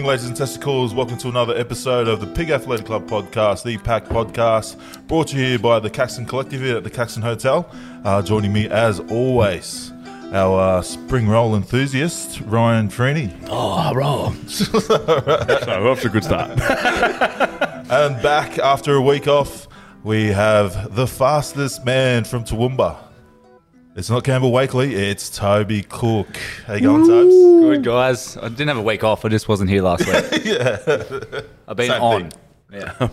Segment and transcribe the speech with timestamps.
[0.00, 0.94] Morning, ladies and testicles.
[0.94, 5.36] Welcome to another episode of the Pig Athletic Club podcast, the Pack Podcast, brought to
[5.36, 7.70] you here by the Caxton Collective here at the Caxton Hotel.
[8.02, 9.92] Uh, joining me, as always,
[10.32, 13.30] our uh, spring roll enthusiast, Ryan Freeney.
[13.48, 14.32] Oh, roll.
[14.48, 16.58] so off to a good start.
[17.90, 19.66] And back after a week off,
[20.04, 22.96] we have the fastest man from Toowoomba.
[24.00, 26.34] It's not Campbell Wakely, it's Toby Cook.
[26.66, 27.34] How you going, Tobes?
[27.34, 28.34] Good guys.
[28.38, 29.26] I didn't have a week off.
[29.26, 30.42] I just wasn't here last week.
[30.46, 30.78] yeah.
[31.68, 32.30] I've been Same on.
[32.30, 32.40] thing.
[32.72, 33.08] Yeah.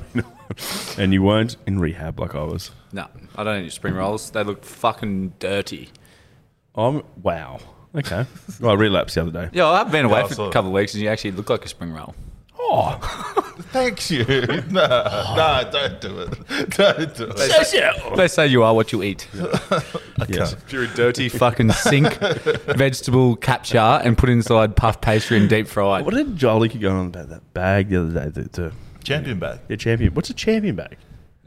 [0.97, 2.71] and you weren't in rehab like I was.
[2.93, 3.05] No,
[3.35, 4.31] I don't eat spring rolls.
[4.31, 5.89] They look fucking dirty.
[6.73, 7.59] I'm wow.
[7.93, 8.25] Okay.
[8.61, 9.49] Well, I relapsed the other day.
[9.51, 10.53] Yeah, I've been away I for saw a it.
[10.53, 12.15] couple of weeks and you actually look like a spring roll.
[12.59, 14.25] Oh, Thanks you.
[14.69, 16.69] no, no, don't do it.
[16.69, 18.15] Don't do it.
[18.15, 19.27] They say you are what you eat.
[20.27, 20.53] yes.
[20.53, 25.67] If you're a dirty fucking sink vegetable capture and put inside puff pastry and deep
[25.67, 26.05] fried.
[26.05, 28.41] What did Jolly keep going on about that bag the other day?
[28.41, 28.71] The, the, uh,
[29.03, 29.59] Champion bag.
[29.67, 30.13] the champion.
[30.13, 30.97] What's a champion bag?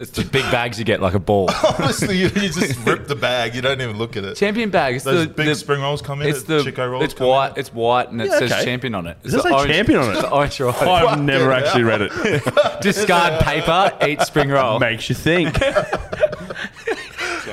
[0.00, 1.50] It's the big bags you get like a ball.
[1.78, 3.54] Honestly, you, you just rip the bag.
[3.54, 4.34] You don't even look at it.
[4.34, 4.94] Champion bag.
[4.96, 6.28] It's Those the big the, spring rolls come in.
[6.28, 7.04] It's the the Chiko rolls.
[7.04, 7.52] it's come white.
[7.52, 7.58] In.
[7.58, 8.64] It's white and it Yeah, says okay.
[8.64, 9.22] champion on it.
[9.22, 10.12] Does It's it the say champion on it?
[10.12, 10.72] it's the orange roll.
[10.72, 12.12] I've never actually read it.
[12.80, 13.92] Discard paper.
[14.06, 14.78] Eat spring roll.
[14.78, 15.62] Makes you think.
[15.62, 15.82] I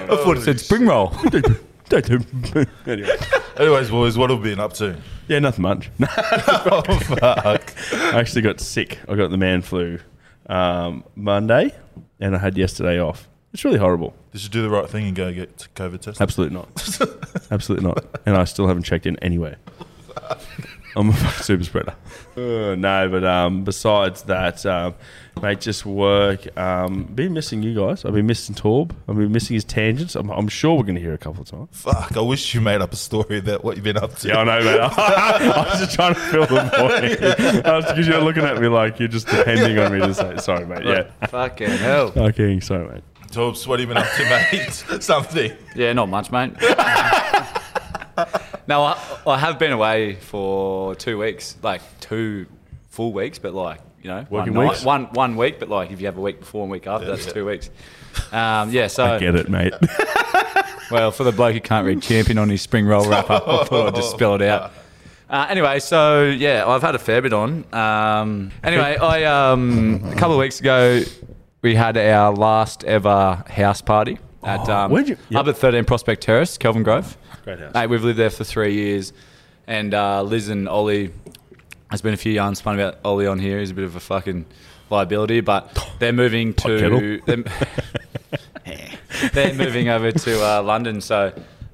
[0.08, 1.10] thought it said spring roll.
[1.90, 2.66] Don't do.
[2.86, 3.16] anyway.
[3.58, 4.96] Anyways, boys, what have we been up to?
[5.28, 5.90] Yeah, nothing much.
[6.02, 7.74] oh, fuck.
[7.94, 9.00] I actually got sick.
[9.10, 10.00] I got the man flu
[10.48, 11.74] um, Monday,
[12.20, 13.28] and I had yesterday off.
[13.54, 14.14] It's really horrible.
[14.34, 16.22] Did you do the right thing and go get COVID tested?
[16.22, 16.70] Absolutely not.
[17.52, 18.06] Absolutely not.
[18.26, 19.58] And I still haven't checked in anywhere.
[20.98, 21.96] I'm a fucking super spreader.
[22.36, 24.96] Uh, no, but um, besides that, um,
[25.44, 26.48] mate, just work.
[26.58, 28.04] Um, been missing you guys.
[28.04, 28.94] I've been missing Torb.
[29.08, 30.16] I've been missing his tangents.
[30.16, 31.70] I'm, I'm sure we're going to hear a couple of times.
[31.72, 34.28] Fuck, I wish you made up a story about what you've been up to.
[34.28, 34.80] Yeah, I know, mate.
[34.98, 37.78] I was just trying to fill the void.
[37.88, 40.84] Because you're looking at me like you're just depending on me to say, sorry, mate.
[40.84, 41.28] Yeah.
[41.28, 42.12] Fucking hell.
[42.18, 43.04] Okay, sorry, mate.
[43.32, 44.72] Torbs, what have you been up to, mate?
[45.04, 45.52] Something.
[45.76, 46.54] Yeah, not much, mate.
[48.68, 52.46] No, I, I have been away for two weeks, like two
[52.90, 54.86] full weeks, but like you know, Working one, night- weeks?
[54.86, 57.32] one one week, but like if you have a week before and week after, that's
[57.32, 57.70] two weeks.
[58.32, 59.74] Um, yeah, so I get it, mate.
[60.92, 63.64] well, for the bloke who can't read champion on his spring roll wrap up, I
[63.66, 64.72] thought I'd just spell it out.
[65.30, 67.66] Uh, anyway, so yeah, I've had a fair bit on.
[67.74, 71.02] Um, anyway, I um, a couple of weeks ago
[71.62, 75.42] we had our last ever house party at um, where'd you- yep.
[75.42, 77.18] up at 13 Prospect Terrace, Kelvin Grove.
[77.48, 77.74] Great house.
[77.74, 79.14] Mate, we've lived there for three years,
[79.68, 81.14] and uh, Liz and Ollie.
[81.90, 83.60] There's been a few yarns spun about Ollie on here.
[83.62, 84.46] He's a bit of a fucking
[84.90, 87.22] liability, but they're moving to.
[87.26, 87.44] They're,
[89.32, 91.28] they're moving over to uh, London, so.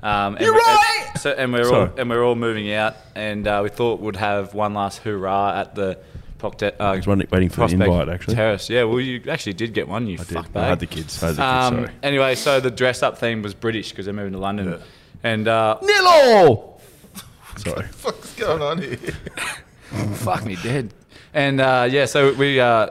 [0.04, 1.12] Um, and You're we're- right!
[1.20, 1.90] So, and we're Sorry.
[1.90, 5.60] all and we're all moving out, and uh, we thought we'd have one last hurrah
[5.62, 5.98] at the
[6.38, 8.36] Procter, uh, was waiting- waiting for the invite, actually.
[8.36, 8.70] Terrace.
[8.70, 10.06] Yeah, well, you actually did get one.
[10.06, 10.28] You I did.
[10.28, 11.24] fuck I had the kids.
[11.24, 11.94] I had the kids, um, sorry.
[12.04, 14.78] Anyway, so the dress up theme was British because they're moving to London, Yeah.
[15.24, 16.80] And uh, Nilo.
[17.58, 17.86] Sorry.
[18.02, 18.98] What's going on here?
[20.16, 20.94] Fuck me dead.
[21.34, 22.90] And uh, yeah, so we uh,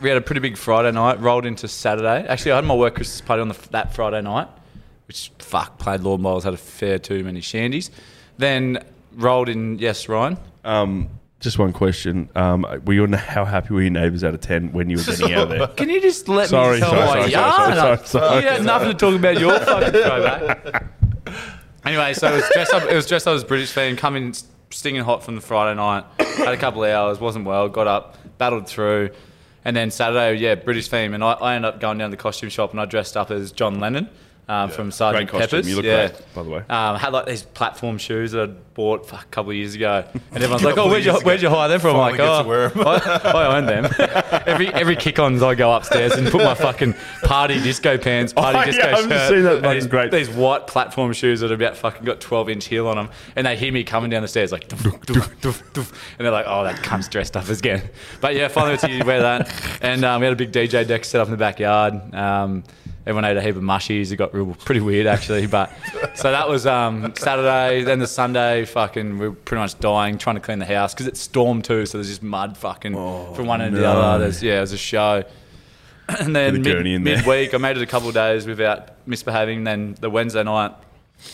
[0.00, 2.26] we had a pretty big Friday night, rolled into Saturday.
[2.26, 4.48] Actually, I had my work Christmas party on the, that Friday night,
[5.06, 7.90] which fuck played Lord Miles, had a fair too many shandies.
[8.38, 9.78] Then rolled in.
[9.78, 10.38] Yes, Ryan.
[10.64, 11.10] Um,
[11.40, 12.28] just one question.
[12.34, 15.32] Um, were you how happy were your neighbours out of ten when you were getting
[15.34, 15.66] out of there?
[15.68, 17.52] Can you just let Sorry, me tell sorry, my sorry, yarn?
[17.52, 20.99] sorry, sorry, sorry, You had nothing to talk about your fucking throwback.
[21.84, 22.82] Anyway, so it was dressed up.
[22.84, 23.96] It was dressed up as British theme.
[23.96, 24.34] Coming
[24.70, 26.04] stinging hot from the Friday night.
[26.18, 27.20] Had a couple of hours.
[27.20, 27.68] Wasn't well.
[27.68, 29.10] Got up, battled through,
[29.64, 31.14] and then Saturday, yeah, British theme.
[31.14, 33.30] And I, I ended up going down to the costume shop and I dressed up
[33.30, 34.08] as John Lennon.
[34.50, 35.42] Um, from Sergeant Great.
[35.42, 36.08] Pepper's, You look yeah.
[36.08, 36.62] great, by the way.
[36.68, 40.02] Um, had like these platform shoes that I bought fuck, a couple of years ago,
[40.12, 42.48] and everyone's like, "Oh, where'd you, where'd you hire them from?" I'm like, get to
[42.48, 42.72] wear 'em.
[42.74, 42.82] "Oh,
[43.24, 43.84] I, I own them."
[44.46, 48.64] every every kick-ons, I go upstairs and put my fucking party disco pants, party Oh,
[48.64, 49.86] disco yeah, I've seen that.
[49.88, 50.10] great.
[50.10, 53.56] these white platform shoes that are about fucking got 12-inch heel on them, and they
[53.56, 56.64] hear me coming down the stairs like, doof, doof, doof, doof, and they're like, "Oh,
[56.64, 57.88] that cunt's dressed up as again."
[58.20, 61.20] But yeah, finally to wear that, and um, we had a big DJ deck set
[61.20, 62.12] up in the backyard.
[62.12, 62.64] Um,
[63.10, 64.12] Everyone ate a heap of mushies.
[64.12, 65.48] It got real, pretty weird actually.
[65.48, 65.72] But
[66.14, 67.82] so that was um, Saturday.
[67.82, 71.08] Then the Sunday, fucking, we were pretty much dying trying to clean the house because
[71.08, 71.86] it stormed too.
[71.86, 74.20] So there's just mud fucking from one end to the other.
[74.20, 75.24] There's yeah, it was a show.
[76.20, 78.90] and then the gurney in mid, midweek, I made it a couple of days without
[79.08, 79.64] misbehaving.
[79.64, 80.70] Then the Wednesday night,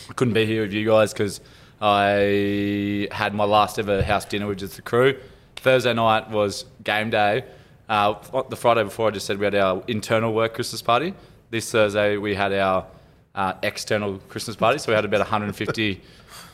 [0.09, 1.41] I couldn't be here with you guys because
[1.79, 5.15] I had my last ever house dinner with just the crew.
[5.57, 7.45] Thursday night was game day.
[7.87, 8.15] Uh,
[8.49, 11.13] the Friday before, I just said we had our internal work Christmas party.
[11.49, 12.85] This Thursday, we had our
[13.33, 14.79] uh, external Christmas party.
[14.79, 16.01] So we had about 150,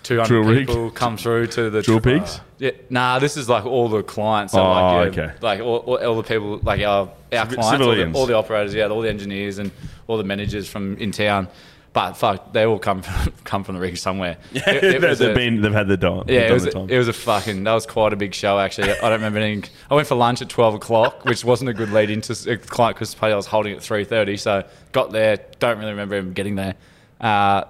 [0.04, 0.68] 200 Drill rig?
[0.68, 2.42] people come through to the Drill pigs?
[2.60, 4.54] yeah, nah, this is like all the clients.
[4.54, 5.34] Oh, like, yeah, okay.
[5.42, 8.76] Like all, all, all the people, like our our clients, all the, all the operators,
[8.76, 9.72] yeah, all the engineers and
[10.08, 11.48] all the managers from in town.
[11.94, 14.38] But fuck, they all come from, come from the rig somewhere.
[14.52, 16.24] It- it was they've a- been they've had the time.
[16.28, 17.64] yeah, it was, a, it was a fucking.
[17.64, 18.92] That was quite a big show, actually.
[18.92, 19.70] I don't remember anything.
[19.92, 22.98] I went for lunch at twelve o'clock, which wasn't a good lead into a client
[22.98, 23.34] Christmas party.
[23.34, 25.38] I was holding at three thirty, so got there.
[25.60, 26.74] Don't really remember even getting there.
[27.22, 27.66] Uh,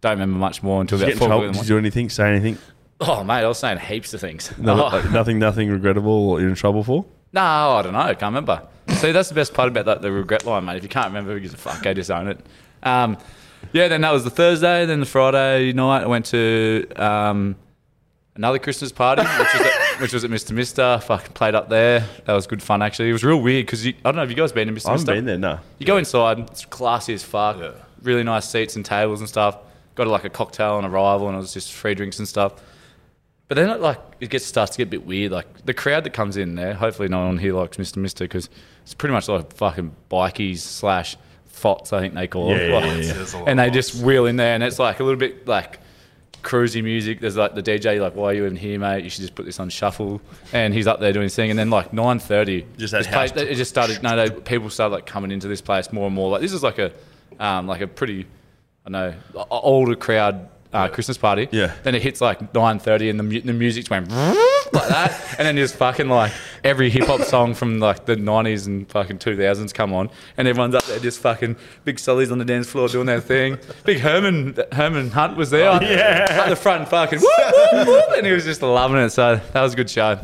[0.00, 1.46] don't remember much more until Did about four.
[1.46, 2.08] Did you do anything?
[2.08, 2.56] Say anything?
[3.00, 4.56] Oh mate, I was saying heaps of things.
[4.58, 5.00] No, Oh.
[5.12, 7.04] nothing, nothing regrettable or you're in trouble for?
[7.32, 7.98] No, I don't know.
[8.00, 8.62] I can't remember.
[8.90, 10.76] See, that's the best part about that, the regret line, mate.
[10.76, 11.82] If you can't remember, a fuck?
[11.82, 12.40] Go just own it.
[12.82, 13.18] Um,
[13.72, 14.86] yeah, then that was the Thursday.
[14.86, 17.56] Then the Friday night, I went to um,
[18.36, 20.52] another Christmas party, which was at, which was at Mr.
[20.52, 20.98] Mister.
[21.04, 22.06] Fucking played up there.
[22.24, 23.10] That was good fun, actually.
[23.10, 24.76] It was real weird because I don't know if you guys been to Mr.
[24.76, 24.86] Mr.
[24.86, 25.14] I haven't Mister.
[25.14, 25.58] been there, no.
[25.78, 27.58] You go inside, it's classy as fuck.
[27.58, 27.72] Yeah.
[28.02, 29.58] Really nice seats and tables and stuff.
[29.94, 32.54] Got like a cocktail on arrival, and it was just free drinks and stuff.
[33.48, 35.32] But then it like it gets starts to get a bit weird.
[35.32, 37.96] Like the crowd that comes in there, hopefully no one here likes Mr.
[37.96, 38.48] Mister because
[38.82, 41.16] it's pretty much like fucking bikies slash
[41.60, 42.68] fots, I think they call Yeah, it.
[42.70, 43.12] yeah, Like, yeah, yeah.
[43.12, 45.46] There's a lot And they just wheel in there, and it's like a little bit
[45.46, 45.78] like
[46.42, 47.20] cruisy music.
[47.20, 49.04] There's like the DJ, like, why are you even here, mate?
[49.04, 50.20] You should just put this on shuffle.
[50.52, 51.50] And he's up there doing his thing.
[51.50, 54.02] And then like 9.30, Just that place- it just started.
[54.02, 56.30] No, they, people started like coming into this place more and more.
[56.30, 56.92] Like this is like a,
[57.38, 58.26] um, like a pretty,
[58.86, 59.14] I know,
[59.50, 61.48] older crowd uh, Christmas party.
[61.52, 61.74] Yeah.
[61.82, 64.08] Then it hits like 9.30 and the, mu- the music's went
[64.72, 65.34] like that.
[65.38, 66.32] And then just fucking like
[66.64, 70.10] every hip hop song from like the 90s and fucking 2000s come on.
[70.36, 73.58] And everyone's up there just fucking big sullies on the dance floor doing their thing.
[73.84, 75.82] Big Herman, Herman Hunt was there.
[75.82, 76.26] Yeah.
[76.28, 77.28] At the front fucking woo,
[77.72, 79.10] woo, woo, and he was just loving it.
[79.10, 80.18] So that was a good show.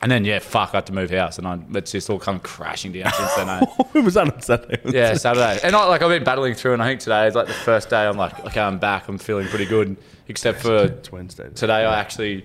[0.00, 2.38] And then yeah, fuck, I had to move house, and I let's just all come
[2.38, 3.48] crashing down since then.
[3.48, 3.66] eh?
[3.94, 4.80] it was that on Saturday.
[4.84, 5.58] Yeah, Saturday.
[5.64, 7.90] And I, like I've been battling through, and I think today is like the first
[7.90, 9.08] day I'm like, okay, I'm back.
[9.08, 9.96] I'm feeling pretty good,
[10.28, 11.48] except for It's Wednesday.
[11.52, 11.84] today.
[11.84, 12.44] I actually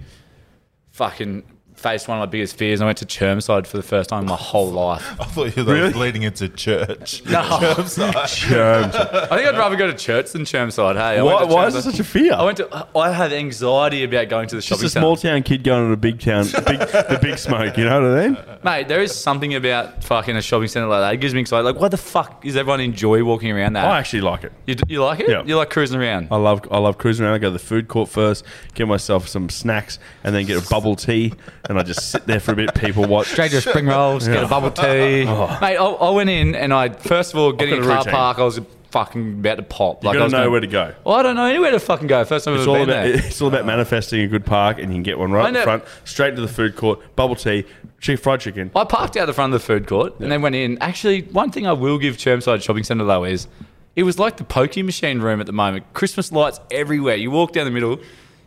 [0.94, 1.44] fucking
[1.84, 2.82] faced one of my biggest fears.
[2.82, 5.06] I went to Chermside for the first time in my whole life.
[5.22, 5.94] I thought you were Really?
[5.94, 7.22] leading into church.
[7.34, 7.42] No.
[7.44, 8.48] Chermside.
[8.50, 8.96] Germs.
[8.96, 10.96] I think I'd rather go to church than Chermside.
[10.96, 12.34] Hey, I why went to why is Chermside- it such a fear?
[12.34, 12.88] I went to.
[12.96, 14.82] I have anxiety about going to the shopping.
[14.84, 15.22] Just shopping a centre.
[15.22, 17.78] small town kid going to a big town, big, the big smoke.
[17.78, 18.38] You know what I mean?
[18.64, 21.14] Mate, there is something about fucking a shopping centre like that.
[21.16, 21.66] It gives me anxiety.
[21.66, 23.86] Like, why the fuck does everyone enjoy walking around that?
[23.86, 24.54] I actually like it.
[24.66, 25.30] You, you like it?
[25.30, 25.44] Yeah.
[25.44, 26.28] You like cruising around?
[26.32, 27.36] I love I love cruising around.
[27.36, 30.70] I go to the food court first, get myself some snacks, and then get a
[30.70, 31.34] bubble tea,
[31.74, 32.74] and I just sit there for a bit.
[32.75, 33.28] People watch.
[33.28, 35.25] Straight to spring rolls, get a bubble tea.
[35.34, 35.58] Oh.
[35.62, 38.14] Mate, I, I went in and I first of all getting got a car routine.
[38.14, 38.40] park.
[38.40, 38.60] I was
[38.92, 40.04] fucking about to pop.
[40.04, 40.94] You I gotta was know where to go.
[41.04, 42.24] Well, I don't know anywhere to fucking go.
[42.25, 43.25] First time I've It's ever all been about there.
[43.25, 45.84] it's all about manifesting a good park, and you can get one right in front,
[46.06, 47.66] straight to the food court, bubble tea,
[48.00, 48.70] chick fried chicken.
[48.75, 50.78] I parked out the front of the food court and then went in.
[50.80, 53.48] Actually, one thing I will give Chermside Shopping Centre though is
[53.96, 55.92] it was like the pokey machine room at the moment.
[55.94, 57.16] Christmas lights everywhere.
[57.16, 58.00] You walk down the middle.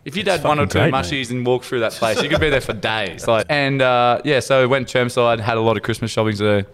[0.07, 2.41] If you'd had one or two great, mushies and walked through that place, you could
[2.41, 3.27] be there for days.
[3.29, 6.63] Like, and uh, yeah, so went to Chermside, had a lot of Christmas shopping to
[6.63, 6.69] do.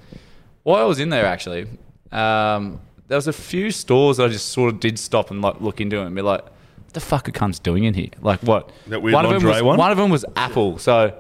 [0.64, 1.66] While I was in there, actually,
[2.12, 5.60] um, there was a few stores that I just sort of did stop and like
[5.62, 8.10] look into and be like, "What the fuck are cunts doing in here?
[8.20, 9.90] Like, what?" That weird one of them lingerie was one?
[9.90, 10.76] of them was Apple.
[10.78, 11.14] So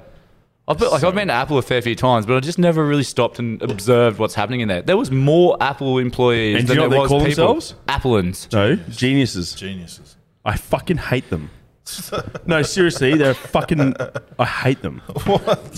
[0.68, 2.86] I've been, like I've been to Apple a fair few times, but I just never
[2.86, 4.82] really stopped and observed what's happening in there.
[4.82, 7.26] There was more Apple employees And do than you know there what they was call
[7.26, 7.54] people.
[7.54, 7.74] themselves?
[7.88, 8.48] Appleans.
[8.52, 9.54] No, geniuses.
[9.54, 10.16] Geniuses.
[10.44, 11.50] I fucking hate them.
[12.46, 13.94] no, seriously, they're fucking.
[14.38, 15.02] I hate them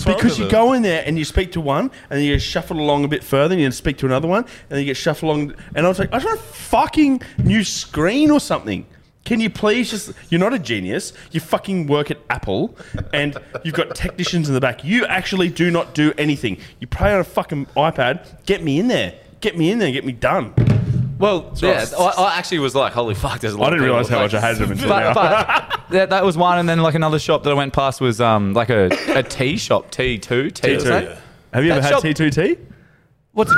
[0.05, 3.05] because you go in there and you speak to one, and then you shuffle along
[3.05, 5.55] a bit further, and you speak to another one, and then you get shuffled along.
[5.73, 8.85] And I was like, I just want a fucking new screen or something.
[9.23, 10.13] Can you please just?
[10.29, 11.11] You're not a genius.
[11.31, 12.77] You fucking work at Apple,
[13.11, 14.83] and you've got technicians in the back.
[14.83, 16.59] You actually do not do anything.
[16.79, 18.45] You play on a fucking iPad.
[18.45, 19.15] Get me in there.
[19.41, 19.91] Get me in there.
[19.91, 20.53] Get me done.
[21.17, 23.85] Well, yeah, I, I actually was like, "Holy fuck!" There's a lot I didn't of
[23.85, 23.95] people.
[23.95, 25.13] realize how Like, much I hated them until but, now.
[25.13, 28.19] but that, that was one, and then like another shop that I went past was
[28.19, 31.17] um like a, a tea shop, T two, T T2.
[31.53, 32.57] Have you ever That had shop- T2T?
[33.31, 33.53] What's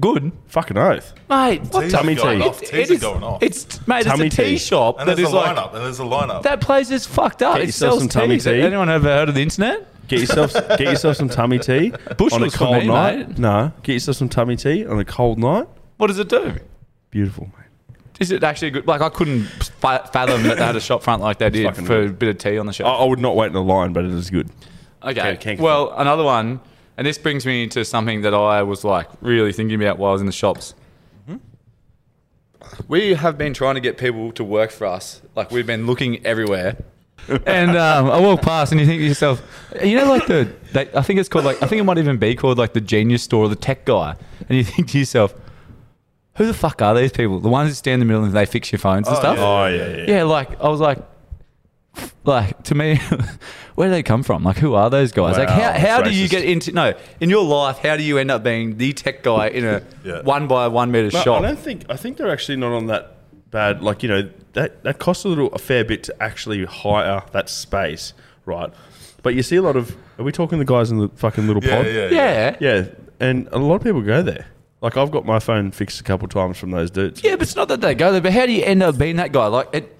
[0.00, 1.12] good, Fucking oath.
[1.28, 1.62] mate?
[1.62, 2.46] What Teas the are Tummy going tea.
[2.48, 2.60] off.
[2.60, 3.42] Teas is- are going off.
[3.42, 4.58] It's mate, Tummy it's a tea, tea.
[4.58, 5.74] shop and that there's is a like lineup.
[5.74, 6.42] and there's a lineup.
[6.42, 7.54] that place is fucked up.
[7.54, 8.44] Get It yourself sells some tummy teas.
[8.44, 8.60] tea.
[8.62, 9.86] Anyone ever heard of the internet?
[10.08, 13.28] Get yourself get yourself some tummy tea Bush on a was for cold me, night.
[13.28, 13.38] mate.
[13.38, 15.66] No, get yourself some tummy tea on a cold night.
[15.98, 16.54] What does it do?
[17.10, 17.96] Beautiful, mate.
[18.18, 18.86] Is it actually good?
[18.86, 21.84] Like I couldn't fa- fathom that they had a shop front like they did fucking
[21.84, 23.00] for a bit of tea on the I, shelf.
[23.00, 24.50] I would not wait in the line, but it is good.
[25.02, 25.56] Okay.
[25.58, 26.60] Well, another one.
[26.96, 30.12] And this brings me into something that I was like really thinking about while I
[30.14, 30.74] was in the shops.
[32.88, 35.22] We have been trying to get people to work for us.
[35.36, 36.76] Like we've been looking everywhere.
[37.46, 39.42] and um, I walk past and you think to yourself,
[39.82, 42.18] you know, like the, they, I think it's called like, I think it might even
[42.18, 44.16] be called like the genius store or the tech guy.
[44.48, 45.34] And you think to yourself,
[46.38, 47.40] who the fuck are these people?
[47.40, 49.36] The ones that stand in the middle and they fix your phones and Oh, stuff?
[49.36, 49.44] yeah.
[49.44, 50.04] Oh yeah, yeah.
[50.16, 50.98] Yeah, like I was like,
[52.24, 52.96] like to me,
[53.74, 54.44] where do they come from?
[54.44, 55.36] Like, who are those guys?
[55.36, 57.78] like, how, how that's do you get into no in your life?
[57.78, 60.22] How do you end up being the tech guy in a Yeah.
[60.22, 61.42] one by one meter No, shop?
[61.42, 63.16] I don't think I think they're actually not on that
[63.50, 63.82] bad.
[63.82, 67.48] Like you know that that costs a little a fair bit to actually hire that
[67.48, 68.12] space,
[68.46, 68.70] right?
[69.22, 69.96] But you see a lot of.
[70.18, 71.86] Are we talking the guys in the fucking little Yeah, pod?
[71.86, 72.84] yeah, yeah, yeah, yeah.
[73.20, 74.46] And a lot of people go there.
[74.80, 77.22] Like I've got my phone fixed a couple times from those dudes.
[77.24, 78.20] Yeah, but it's not that they go there.
[78.20, 79.46] But how do you end up being that guy?
[79.46, 79.96] Like it,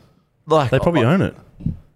[0.46, 1.34] like They probably own it.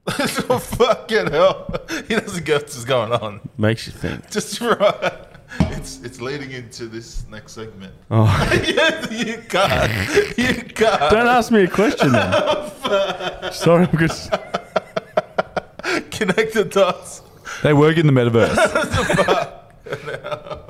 [0.08, 1.68] oh, fucking hell.
[2.08, 3.40] He doesn't get what's going on.
[3.56, 4.28] Makes you think.
[4.30, 5.12] Just right.
[5.60, 7.92] It's it's leading into this next segment.
[8.10, 8.24] Oh.
[8.66, 10.38] yeah, you can't.
[10.38, 11.10] You can't.
[11.10, 12.30] Don't ask me a question then.
[12.34, 14.30] Oh, Sorry, I'm just.
[16.10, 17.20] Connect the dots.
[17.62, 18.56] they work in the metaverse.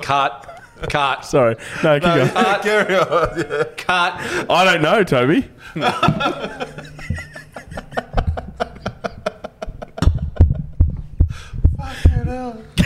[0.01, 1.55] cut, cut, Sorry.
[1.83, 2.29] No, keep going.
[2.61, 3.39] Carry on.
[3.39, 3.63] Yeah.
[3.77, 4.13] cut.
[4.49, 5.49] I don't know, Toby.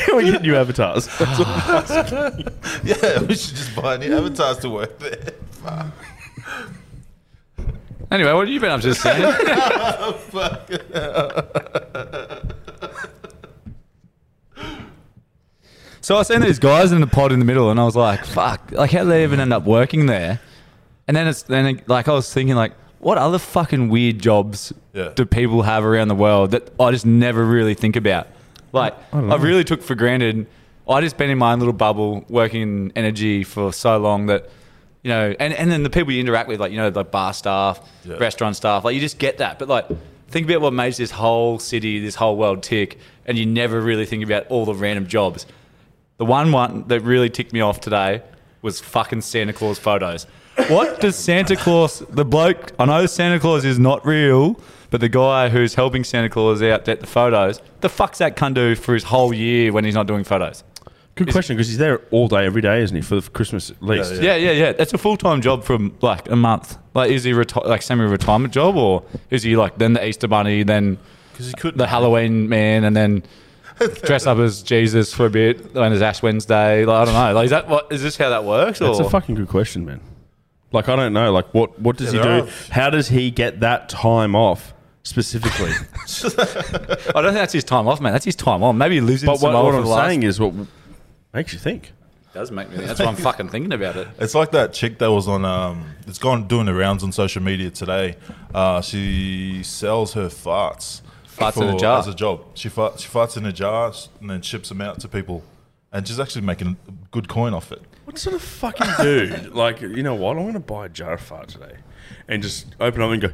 [0.08, 1.10] Can we get new avatars?
[1.20, 5.34] yeah, we should just buy new avatars to work there.
[5.52, 5.88] Fuck.
[8.10, 9.34] Anyway, what have you been up to, Sam?
[16.08, 18.24] so I seen these guys in the pod in the middle, and I was like,
[18.24, 18.72] "Fuck!
[18.72, 20.40] Like, how do they even end up working there?"
[21.06, 24.72] And then it's then it- like I was thinking, like, what other fucking weird jobs
[24.94, 25.10] Yeah.
[25.16, 28.28] do people have around the world that I just never really think about?
[28.72, 30.48] Like, I, really took for granted.
[30.88, 34.50] I just been in my own little bubble, working in energy for so long that.
[35.04, 37.32] You know, and, and then the people you interact with, like, you know, like bar
[37.34, 38.16] staff, Yeah.
[38.18, 39.58] restaurant staff, like, you just get that.
[39.60, 39.86] But, like,
[40.28, 44.06] think about what makes this whole city, this whole world tick, and you never really
[44.06, 45.46] think about all the random jobs.
[46.18, 48.22] The one one that really ticked me off today
[48.62, 50.26] was fucking Santa Claus photos.
[50.68, 54.60] What does Santa Claus, the bloke, I know Santa Claus is not real,
[54.90, 58.56] but the guy who's helping Santa Claus out at the photos, the fuck's that cunt
[58.56, 60.64] do for his whole year when he's not doing photos?
[61.14, 63.82] Good question, because he's there all day, every day, isn't he, for the Christmas at
[63.84, 64.16] least?
[64.22, 64.72] Yeah, Yeah, yeah.
[64.72, 66.78] That's a full time job from like a month.
[66.96, 70.28] Like, is he reti- like semi retirement job, or is he like then the Easter
[70.28, 70.98] Bunny, then
[71.32, 71.76] Because he could.
[71.78, 73.24] the Halloween man, and then
[74.06, 76.86] dress up as Jesus for a bit, and as Ash Wednesday?
[76.86, 77.34] Like, I don't know.
[77.34, 77.92] Like, is that what?
[77.92, 78.80] Is this how that works?
[78.80, 79.06] That's or?
[79.06, 80.02] a fucking good question, man.
[80.72, 81.32] Like, I don't know.
[81.32, 82.48] Like, what, what does Yeah, he do?
[82.48, 85.72] are- How does he get that time off specifically?
[85.72, 88.12] I don't think that's his time off, man.
[88.14, 88.78] That's his time on.
[88.78, 90.54] Maybe he lives in but what, what I'm the last- saying is what
[91.34, 91.94] makes you think.
[92.34, 92.76] does make me.
[92.76, 92.88] think.
[92.90, 94.08] That's why I'm fucking thinking about it.
[94.20, 95.46] It's like that chick that was on.
[95.46, 98.18] Um, it's gone doing the rounds on social media today.
[98.54, 101.02] Uh, she sells her farts.
[101.38, 102.00] Farts in a jar.
[102.00, 102.42] as a job.
[102.56, 105.44] She farts, she farts in a jar and then ships them out to people,
[105.92, 106.78] and she's actually making
[107.12, 107.82] good coin off it.
[108.06, 109.54] What sort of fucking dude?
[109.54, 110.38] like, you know what?
[110.38, 111.78] I'm going to buy a jar of fart today
[112.28, 113.30] and just open up and go,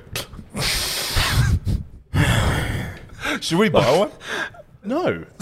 [3.39, 4.11] Should we buy one?
[4.83, 5.25] no.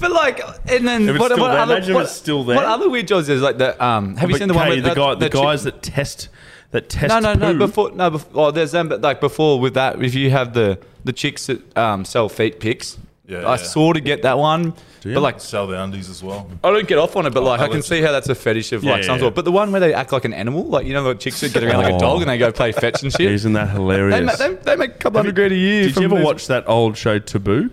[0.00, 1.74] But like, and then what, what there, other?
[1.74, 2.56] imagine if what, still there.
[2.56, 3.80] What other weird jobs is like the?
[3.84, 5.62] Um, have you But, seen the one Kay, with the, guy, the that chick- guys
[5.62, 6.28] that test
[6.72, 7.56] that test No, no, no.
[7.56, 8.88] Before, no, before, oh, there's them.
[8.88, 12.60] But like before, with that, if you have the the chicks that um, sell feet
[12.60, 13.56] pics, Yeah, I yeah.
[13.56, 14.74] sort of get that one.
[15.04, 15.14] you?
[15.14, 16.48] But like, Sell the undies as well.
[16.62, 17.30] I don't get off on it.
[17.34, 19.16] But like, I I can legit- see how that's a fetish of Yeah, like some
[19.16, 19.34] yeah, sort.
[19.34, 21.52] But the one where they act like an animal, like you know, the chicks that
[21.52, 21.98] get around like a Oh.
[21.98, 23.30] dog and they go play fetch and shit.
[23.30, 24.26] Isn't that They, hilarious?
[24.26, 25.84] ma- they, they make a couple hundred grand a year.
[25.84, 27.70] Did from you ever these- watch that old show Taboo?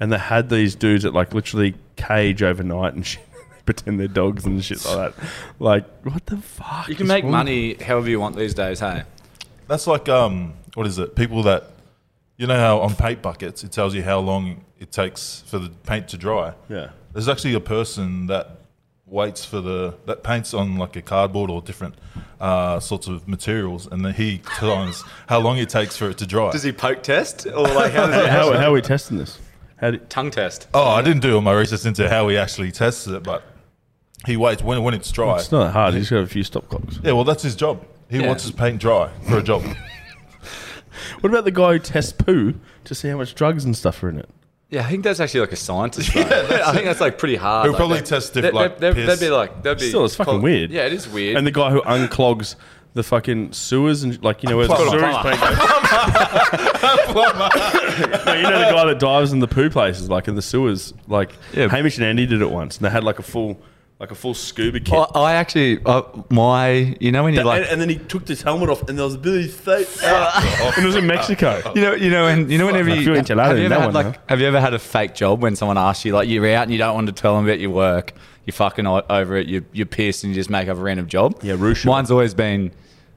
[0.00, 3.22] And they had these dudes that like literally cage overnight and shit.
[3.64, 5.26] pretend they're dogs and shit like that.
[5.58, 6.88] Like, what the fuck?
[6.88, 7.32] You can is make wrong?
[7.32, 8.80] money however you want these days.
[8.80, 9.04] Hey,
[9.68, 11.14] That's like um, what is it?
[11.16, 11.70] People that
[12.36, 15.70] you know how on paint buckets it tells you how long it takes for the
[15.70, 16.54] paint to dry.
[16.68, 16.90] Yeah.
[17.12, 18.58] There's actually a person that
[19.06, 21.94] waits for the that paints on like a cardboard or different
[22.40, 26.26] uh, sorts of materials, and then he tells how long it takes for it to
[26.26, 26.50] dry.
[26.50, 29.18] does he poke test or like how does How, he how, how are we testing
[29.18, 29.38] this?
[29.76, 30.66] How do, tongue test?
[30.74, 33.42] oh, I didn't do all my research into how he actually tests it, but
[34.26, 35.36] he waits when when it's dry.
[35.36, 35.94] it's not hard.
[35.94, 36.98] You just got a few stop clocks.
[37.02, 37.84] Yeah, well, that's his job.
[38.10, 38.26] He Yeah.
[38.26, 39.62] wants his paint dry for a job.
[41.20, 44.08] What about the guy who tests poo to see how much drugs and stuff are
[44.08, 44.28] in it?
[44.70, 46.12] Yeah, I think that's actually like a scientist.
[46.14, 46.22] Bro.
[46.22, 47.64] I think that's like pretty hard.
[47.66, 48.06] He'll like probably that.
[48.06, 50.30] test They- if, like, they- they'd, piss- they'd be like, they'd be Still, it's fucking
[50.32, 50.70] called- weird.
[50.70, 51.36] Yeah, it is weird.
[51.36, 52.56] And the guy who unclogs
[52.94, 55.00] the fucking sewers and like you know where the Plumber.
[55.00, 55.40] sewers plant
[58.24, 60.94] no, you know the guy that dives in the poo places, like in the sewers.
[61.08, 61.68] Like Yeah.
[61.68, 63.58] Hamish and Andy did it once, and they had like a full,
[64.04, 64.92] like a full scuba kit.
[64.92, 68.28] I, I actually, uh, my, you know when you and, like, and then he took
[68.28, 71.72] his helmet off, and there was a Billy's face, and it was in Mexico.
[71.74, 73.72] you know, you know, and you know whenever I you feel have, enchilada you in
[73.72, 76.04] ever that had one, like, have you ever had a fake job when someone asks
[76.04, 78.12] you like you're out and you don't want to tell them about your work,
[78.44, 81.06] you're fucking o- over it, you you're pissed and you just make up a random
[81.08, 81.38] job.
[81.42, 81.86] Yeah, Rusha.
[81.86, 82.72] Mine's always been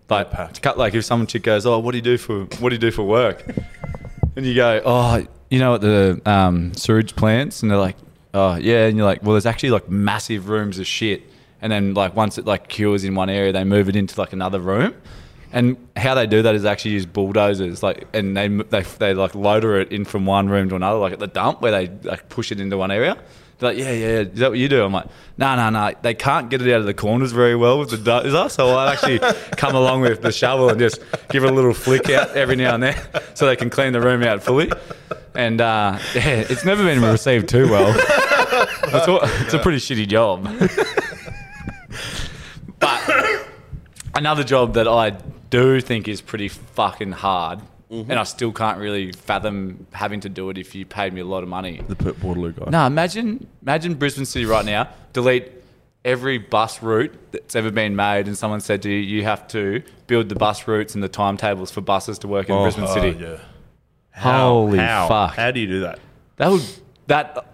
[0.09, 0.61] like, pack.
[0.61, 2.79] cut- like if someone chick goes, oh, what do you do for what do you
[2.79, 3.43] do for work?
[4.37, 7.97] and you go, oh, you know, at the um, sewage plants, and they're like,
[8.33, 11.23] oh yeah, and you're like, well, there's actually like massive rooms of shit,
[11.61, 14.33] and then like once it like cures in one area, they move it into like
[14.33, 14.93] another room.
[15.53, 19.33] And how they do that is actually use bulldozers, like, and they they they like
[19.33, 22.27] loader it in from one room to another, like at the dump where they like
[22.29, 23.17] push it into one area.
[23.59, 24.83] They're like, yeah, yeah, yeah, is that what you do?
[24.83, 25.07] I'm like,
[25.37, 25.91] no, no, no.
[26.03, 28.89] They can't get it out of the corners very well with the dozer, so I'll
[28.89, 29.19] actually
[29.57, 32.75] come along with the shovel and just give it a little flick out every now
[32.75, 33.01] and then,
[33.33, 34.71] so they can clean the room out fully.
[35.37, 37.93] And uh, yeah, it's never been received too well.
[37.95, 40.43] It's, all, it's a pretty shitty job.
[42.79, 43.45] but
[44.15, 45.11] another job that I
[45.51, 50.49] do think is pretty fucking hard, and I still can't really fathom having to do
[50.49, 51.81] it if you paid me a lot of money.
[51.87, 52.69] The Portaloo guy.
[52.71, 54.89] No, imagine imagine Brisbane City right now.
[55.13, 55.51] Delete
[56.03, 59.83] every bus route that's ever been made, and someone said to you, you have to
[60.07, 62.93] build the bus routes and the timetables for buses to work in Oh, Brisbane Oh,
[62.93, 63.17] City.
[63.19, 63.37] yeah.
[64.17, 65.07] Holy how?
[65.07, 65.35] fuck!
[65.35, 65.99] How do you do that?
[66.37, 66.63] That would
[67.07, 67.45] that.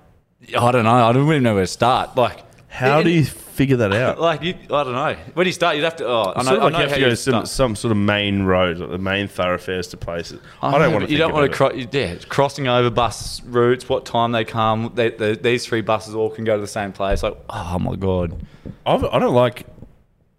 [0.57, 0.91] I don't know.
[0.91, 2.17] I don't even know where to start.
[2.17, 4.19] Like, How do you figure that out?
[4.23, 5.15] Like, you, I don't know.
[5.33, 5.75] Where do you start?
[5.75, 6.07] You'd have to.
[6.07, 7.75] Oh, I know, sort of I know you have how to go to some, some
[7.75, 10.41] sort of main roads, like the main thoroughfares to places.
[10.61, 11.11] I, know, don't want to.
[11.11, 11.55] You don't want to.
[11.55, 11.71] cross.
[11.71, 13.87] Cro- yeah, crossing over bus routes.
[13.87, 14.91] What time they come?
[14.95, 17.23] They, they, these three buses all can go to the same place.
[17.23, 18.45] Like, oh my god.
[18.85, 19.65] I've, I don't like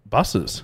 [0.09, 0.63] buses.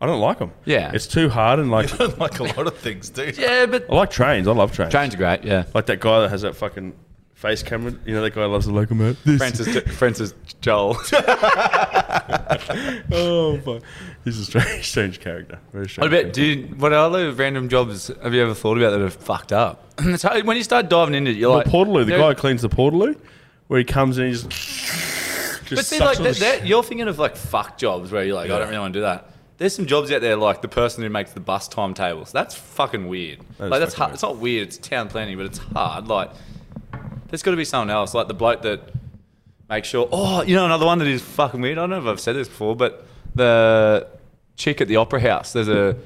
[0.00, 0.52] I don't like them.
[0.64, 0.92] Yeah.
[0.94, 3.36] it's too hard and like You don't like a lot of things, dude.
[3.38, 4.46] Yeah, but I like trains.
[4.46, 4.92] I love trains.
[4.92, 5.44] trains are great.
[5.44, 5.64] Yeah.
[5.74, 6.94] Like that guy that has that fucking
[7.34, 7.92] face camera.
[8.06, 9.18] You know that guy loves the locomotive.
[9.24, 10.94] This- Francis, Francis Bourgeois.
[13.12, 13.82] oh fuck,
[14.24, 15.58] he's a strange, strange character.
[15.72, 16.10] Very strange.
[16.12, 16.24] What strange.
[16.24, 16.80] about, dude?
[16.80, 19.84] What other random jobs have you ever thought about that have fucked up?
[20.00, 22.28] It's hard- when you start diving into it, you're Well, like Portaloo, the there- guy
[22.28, 23.18] who cleans the Portaloo,
[23.66, 24.50] where he comes in, and he just.
[24.50, 28.34] just But see, sucks like that, that, you're thinking of like fuck jobs where you're
[28.36, 29.30] like, I don't really want to do that.
[29.58, 32.32] There's some jobs out there like the person who makes the bus timetables.
[32.32, 33.40] That's fucking weird.
[33.58, 34.10] That like that's hard.
[34.10, 34.14] weird.
[34.14, 34.68] It's not weird.
[34.68, 36.06] It's town planning, but it's hard.
[36.06, 36.30] Like
[37.28, 38.80] there's got to be someone else, like the bloke that
[39.68, 40.08] makes sure.
[40.12, 41.76] Oh, you know another one that is fucking weird.
[41.76, 44.06] I don't know if I've said this before, but the
[44.56, 45.52] chick at the opera house.
[45.52, 45.96] There's a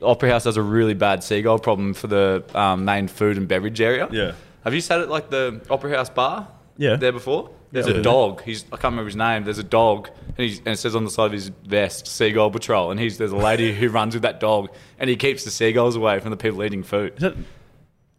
[0.00, 3.80] opera house has a really bad seagull problem for the um, main food and beverage
[3.80, 4.08] area.
[4.10, 4.32] Yeah.
[4.64, 6.48] Have you sat at like the opera house bar?
[6.76, 6.96] Yeah.
[6.96, 7.50] There before?
[7.72, 8.42] There's a dog.
[8.42, 9.44] He's I can't remember his name.
[9.44, 12.50] There's a dog, and, he's, and it says on the side of his vest, "Seagull
[12.50, 15.50] Patrol." And he's there's a lady who runs with that dog, and he keeps the
[15.50, 17.14] seagulls away from the people eating food.
[17.14, 17.34] Is that,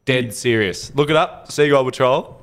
[0.06, 0.94] Dead serious.
[0.96, 1.50] Look it up.
[1.52, 2.42] Seagull Patrol,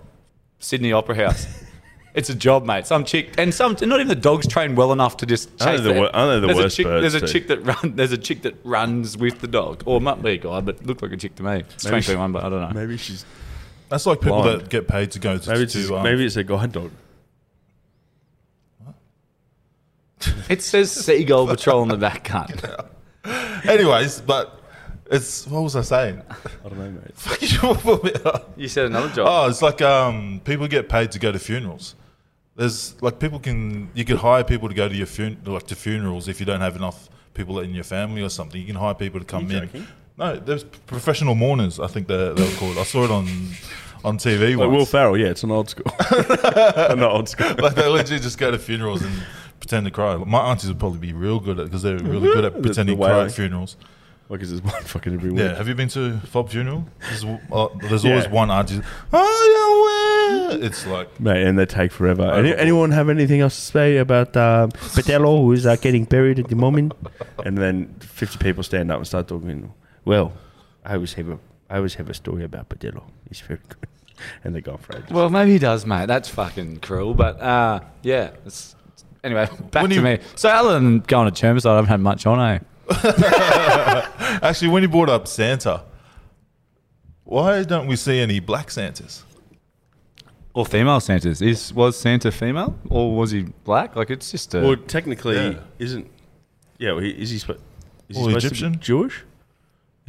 [0.61, 1.47] Sydney Opera House.
[2.15, 2.87] it's a job, mate.
[2.87, 5.93] Some chick, and some not even the dogs trained well enough to just chase they
[5.93, 7.33] the wor- aren't they the there's a worst chick, birds There's a too?
[7.33, 7.97] chick that run.
[7.97, 11.03] There's a chick that runs with the dog, or might be a guy, but looked
[11.03, 11.65] like a chick to me.
[11.77, 12.71] Strangely she- one, but I don't know.
[12.81, 13.25] maybe she's
[13.91, 14.61] That's like people Blind.
[14.63, 15.51] that get paid to go to.
[15.51, 16.93] maybe it's to, um, maybe it's a guide dog.
[20.49, 22.87] It says Seagull Patrol on the back cunt.
[23.69, 24.61] Anyways, but
[25.11, 26.23] it's what was I saying?
[26.31, 28.43] I don't know, mate.
[28.57, 29.27] You said another job.
[29.29, 31.97] Oh, it's like um, people get paid to go to funerals.
[32.55, 35.75] There's like people can you can hire people to go to your fun like to
[35.75, 38.61] funerals if you don't have enough people in your family or something.
[38.61, 39.67] You can hire people to come in.
[39.67, 39.87] joking?
[40.21, 41.81] No, there's professional mourners.
[41.81, 42.77] I think they they were called.
[42.77, 43.27] I saw it on
[44.05, 44.91] on TV Like Will once.
[44.91, 45.87] Farrell, yeah, it's an old school.
[46.11, 47.49] Not old school.
[47.59, 49.13] like they literally just go to funerals and
[49.61, 50.17] pretend to cry.
[50.17, 53.03] My aunties would probably be real good at because they're really good at pretending to
[53.05, 53.77] cry at funerals.
[54.29, 55.41] Like, is there's one fucking every week.
[55.41, 56.85] Yeah, have you been to Fob funeral?
[57.01, 58.81] There's, uh, there's always one auntie.
[59.13, 62.31] Oh yeah, it's like Mate, and they take forever.
[62.31, 66.49] Any, anyone have anything else to say about um, Patello, who's uh, getting buried at
[66.49, 66.93] the moment?
[67.45, 69.73] And then 50 people stand up and start talking.
[70.05, 70.33] Well,
[70.85, 73.05] I always have a, I always have a story about Patello.
[73.29, 73.77] He's very good.
[74.45, 75.03] And the go on for.
[75.11, 76.05] Well, maybe he does, mate.
[76.07, 77.15] That's fucking cruel.
[77.15, 78.33] But uh, yeah.
[78.45, 78.77] It's,
[79.25, 80.19] anyway, back When to you- me.
[80.37, 82.59] So other than going to Chermside, I haven't had much on, eh?
[84.43, 85.85] actually when you brought up Santa,
[87.25, 89.25] why don't we see any black Santas?
[90.53, 91.41] Or female Santas.
[91.41, 93.95] Is was Santa female or was he black?
[93.97, 94.61] Like it's just a.
[94.61, 95.61] Well, technically, Yeah.
[95.79, 96.07] isn't.
[96.79, 97.59] Yeah, well, he, is he, spo-
[98.09, 98.73] is he Well, supposed Egyptian?
[98.73, 99.25] to be Jewish?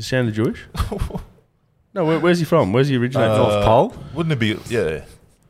[0.01, 0.65] Is Santa Jewish?
[1.93, 2.73] no, where, where's he from?
[2.73, 3.53] Where's he originate Uh, from?
[3.53, 4.03] North Pole.
[4.15, 4.57] Wouldn't it be?
[4.67, 5.03] Yeah,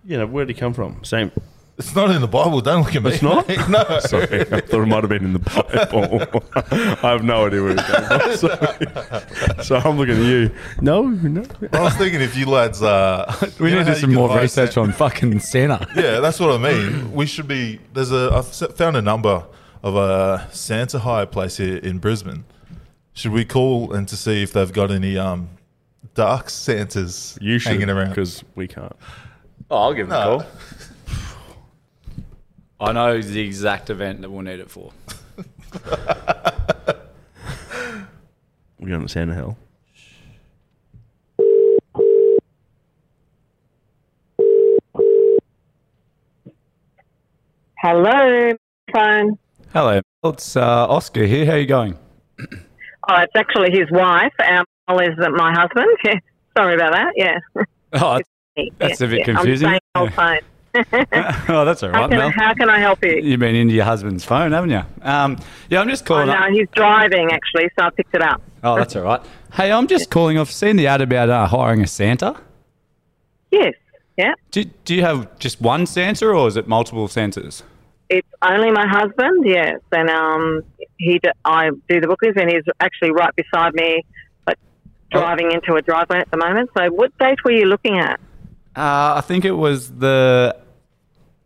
[0.04, 1.02] You know, where'd he come from?
[1.06, 1.32] Same.
[1.78, 2.60] It's not in the Bible.
[2.60, 3.12] Don't look at me.
[3.14, 3.48] It's not?
[3.70, 4.00] No.
[4.02, 7.00] Sorry, I thought it might have been in the Bible.
[7.02, 8.36] I have no idea where it came from.
[8.36, 9.64] Sorry.
[9.64, 10.52] So I'm looking at you.
[10.82, 11.46] No, no.
[11.72, 14.10] I was thinking if you lads, uh, We you know need how to do some
[14.10, 15.88] can more hire research Santa- on fucking Santa.
[15.96, 17.14] Yeah, that's what I mean.
[17.14, 17.80] We should be.
[17.94, 18.32] There's a.
[18.34, 19.46] I've found a number
[19.82, 22.44] of a Santa hire place here in Brisbane.
[23.14, 25.50] Should we call and to see if they've got any um,
[26.16, 28.10] dark Santas You should hanging around?
[28.10, 28.96] because we can't.
[29.70, 30.18] Oh, I'll give him No.
[30.18, 30.46] a call.
[32.80, 34.92] I know the exact event that we'll need it for.
[38.80, 39.58] We're going to Santa Hell.
[47.78, 48.52] Hello,
[48.94, 49.38] phone.
[49.74, 51.46] Hello, it's uh, Oscar here.
[51.46, 51.98] How you going?
[53.12, 54.32] Oh, it's actually his wife.
[54.48, 55.88] Um, Al is my husband.
[56.58, 57.14] Sorry about that.
[57.16, 57.40] Yeah.
[57.94, 58.20] Oh,
[58.78, 59.78] That's a bit confusing.
[59.96, 60.40] Old phone.
[60.76, 62.00] oh that's all right.
[62.00, 62.32] How can, Mel.
[62.32, 63.20] how can I help you?
[63.22, 64.82] You've been into your husband's phone, haven't you?
[65.02, 65.38] Um,
[65.70, 66.50] yeah, I'm just Oh, calling no, up.
[66.52, 68.42] he's driving actually, so I picked it up.
[68.64, 69.20] Oh, that's all right.
[69.52, 70.38] Hey, I'm just calling.
[70.40, 72.38] I've seen the ad about uh, hiring a Santa.
[73.52, 73.74] Yes.
[74.18, 74.34] Yeah.
[74.52, 77.64] Do, do you have just one Santa, or is it multiple Santas?
[78.18, 79.46] It's only my husband.
[79.46, 80.62] Yes, and um,
[80.98, 84.06] he d- I do the bookings, and he's actually right beside me,
[84.46, 84.58] but
[85.14, 85.20] Oh.
[85.20, 86.70] driving into a driveway at the moment.
[86.78, 88.20] So, what date were you looking at?
[88.76, 90.56] Uh, I think it was the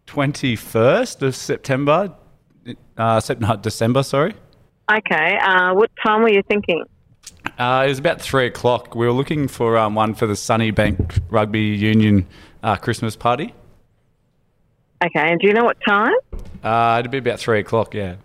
[0.08, 2.13] 21st of September.
[2.97, 4.34] Uh, Sep- no, December, sorry.
[4.91, 5.38] Okay.
[5.41, 6.84] Uh, what time were you thinking?
[7.60, 8.95] Uh, it was about three o'clock.
[8.95, 12.28] We were looking for um, one for the Sunnybank Rugby Union
[12.63, 13.54] uh, Christmas party.
[15.04, 15.32] Okay.
[15.32, 16.14] And do you know what time?
[16.64, 18.16] Uh, it'd be about three o'clock, yeah.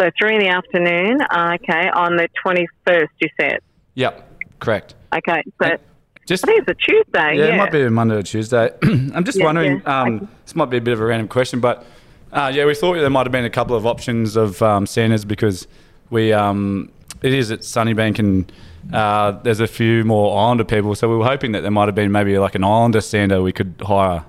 [0.00, 1.20] So three in the afternoon.
[1.30, 3.12] Uh, okay, on the twenty first.
[3.20, 3.58] You said.
[3.94, 4.94] Yep, correct.
[5.14, 5.42] Okay.
[5.62, 5.76] So
[6.26, 7.36] Just I think it's a Tuesday.
[7.38, 7.54] yeah, Yeah.
[7.54, 8.70] it might be a Monday or Tuesday.
[8.82, 9.82] I'm just Yeah, wondering.
[9.84, 10.00] yeah.
[10.02, 11.84] Um, this might be a bit of a random question, but
[12.32, 15.24] uh, yeah, we thought there might have been a couple of options of um, Santas
[15.24, 15.68] because
[16.10, 16.90] we um,
[17.22, 18.50] it is at Sunnybank and
[18.92, 21.94] uh, there's a few more Islander people, so we were hoping that there might have
[21.94, 24.24] been maybe like an Islander Santa we could hire.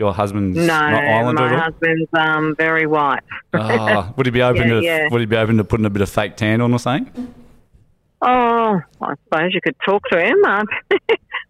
[0.00, 1.60] Your husband's No, not Islander my at all?
[1.60, 3.20] husband's um, very white.
[3.52, 5.08] Ah, would he be open Yeah, to yeah.
[5.10, 7.34] Would he be open to putting a bit of fake tan on or something?
[8.22, 10.36] Oh, I suppose you could talk to him.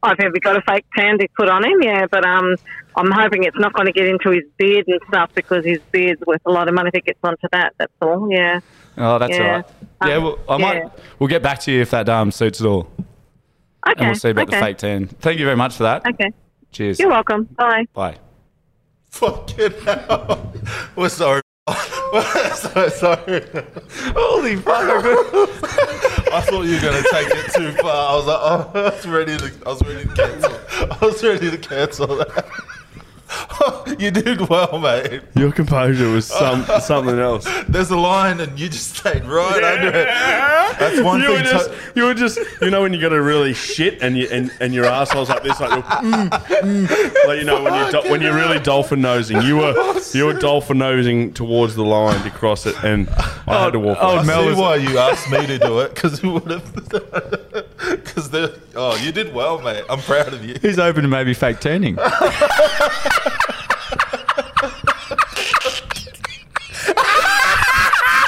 [0.02, 2.56] I've ever got a fake tan to put on him, yeah, but um,
[2.96, 6.20] I'm hoping it's not going to get into his beard and stuff because his beard's
[6.26, 7.74] worth a lot of money if it gets onto that.
[7.78, 8.28] That's all.
[8.32, 8.58] Yeah.
[8.98, 9.44] Oh, that's Yeah.
[9.44, 9.64] all right.
[10.06, 10.58] Yeah, Um, well, I yeah.
[10.82, 10.92] might.
[11.20, 12.90] We'll get back to you if that um, suits at all,
[13.88, 13.94] Okay.
[13.98, 14.58] and we'll see about okay.
[14.58, 15.06] the fake tan.
[15.06, 16.04] Thank you very much for that.
[16.04, 16.32] Okay.
[16.72, 16.98] Cheers.
[16.98, 17.44] You're welcome.
[17.56, 17.86] Bye.
[17.94, 18.16] Bye.
[19.10, 20.52] Fucking hell.
[20.96, 21.42] We're sorry.
[22.12, 23.44] We're sorry.
[24.16, 25.04] Holy fuck.
[26.32, 28.12] I thought you were to take it too far.
[28.12, 30.60] I was like, oh, I was ready to, I was ready to cancel.
[30.90, 32.46] I was ready to cancel that.
[33.98, 35.22] you did well, mate.
[35.36, 37.46] Your composure was some something else.
[37.68, 40.06] There's a line and you just stayed right under it.
[40.78, 41.36] That's one you thing.
[41.36, 44.16] Were just, to- you were just, you know, when you got a really shit and
[44.16, 47.74] you and, and your asshole's like this, like, you're, mm, mm, like you know when
[47.74, 49.42] you do, when you're really dolphin nosing.
[49.42, 53.08] You were you were dolphin nosing towards the line to cross it, and
[53.46, 53.98] I had to walk.
[54.00, 54.18] oh.
[54.18, 57.59] I Mel see was- why you asked me to do it because you would have.
[58.20, 59.82] Because the oh, you did well, mate.
[59.88, 60.54] I'm proud of you.
[60.60, 61.96] Who's open to maybe fake turning?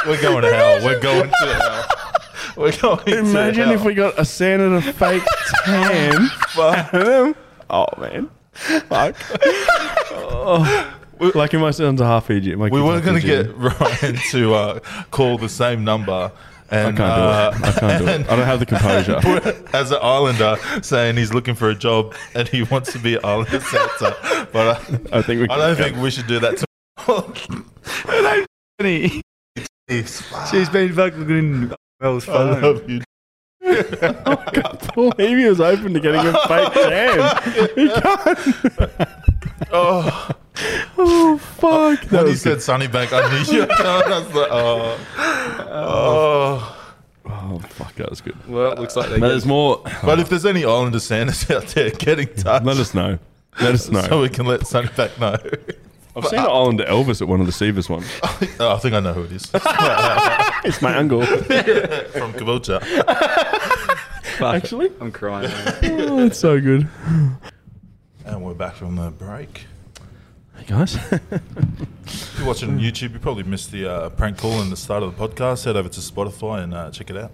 [0.07, 0.83] We're going to hell.
[0.83, 1.85] We're going to hell.
[2.57, 3.18] We're going to hell.
[3.18, 3.74] Imagine hell.
[3.74, 5.22] if we got a Santa to fake
[5.64, 6.26] tan.
[6.48, 6.94] Fuck.
[7.70, 9.14] oh man, fuck.
[10.11, 10.98] Oh.
[11.35, 12.59] Lucky my son's a half Fijian.
[12.59, 13.46] My we kid's were half going to Fijian.
[13.46, 14.78] get Ryan to uh,
[15.11, 16.33] call the same number.
[16.72, 17.64] I can't do uh, it.
[17.64, 18.30] I can't do it.
[18.30, 19.20] I don't have the composure.
[19.72, 23.61] as an Islander saying he's looking for a job and he wants to be Islander
[23.61, 24.48] Santa.
[24.52, 24.78] But I,
[25.18, 25.48] I think we.
[25.48, 26.66] I don't think we should do that to
[30.50, 33.02] She's been fucking in Mel's I love you.
[33.62, 37.68] believe he was open to getting a fake tan.
[37.76, 38.38] He can't.
[39.72, 40.30] Oh,
[40.99, 42.01] Oh fuck!
[42.03, 44.12] That when you was said Sunnybank, I knew you were going.
[44.12, 44.99] I was like, oh,
[45.71, 46.79] oh.
[47.25, 47.95] Oh fuck!
[47.95, 48.37] That was good.
[48.49, 49.83] Well, it looks like they But there's more.
[50.03, 53.19] But if there's any Islander Santas out there, get in touch Let us know.
[53.61, 54.03] Let us know.
[54.03, 55.37] so we can let Sunnybank know.
[56.15, 58.07] I've seen an Islander Elvis at one of the Seavers ones.
[58.61, 59.51] oh, I think I know who it is.
[60.65, 61.25] It's my uncle.
[61.27, 62.81] From Cabocha.
[64.41, 65.51] Actually, I'm crying.
[65.83, 66.87] oh, it's so good.
[68.25, 69.67] And we're back from the break.
[70.62, 70.94] Hey guys.
[70.94, 75.16] If you're watching YouTube, you probably missed the uh, prank call in the start of
[75.16, 75.64] the podcast.
[75.64, 77.33] Head over to Spotify and uh, check it out.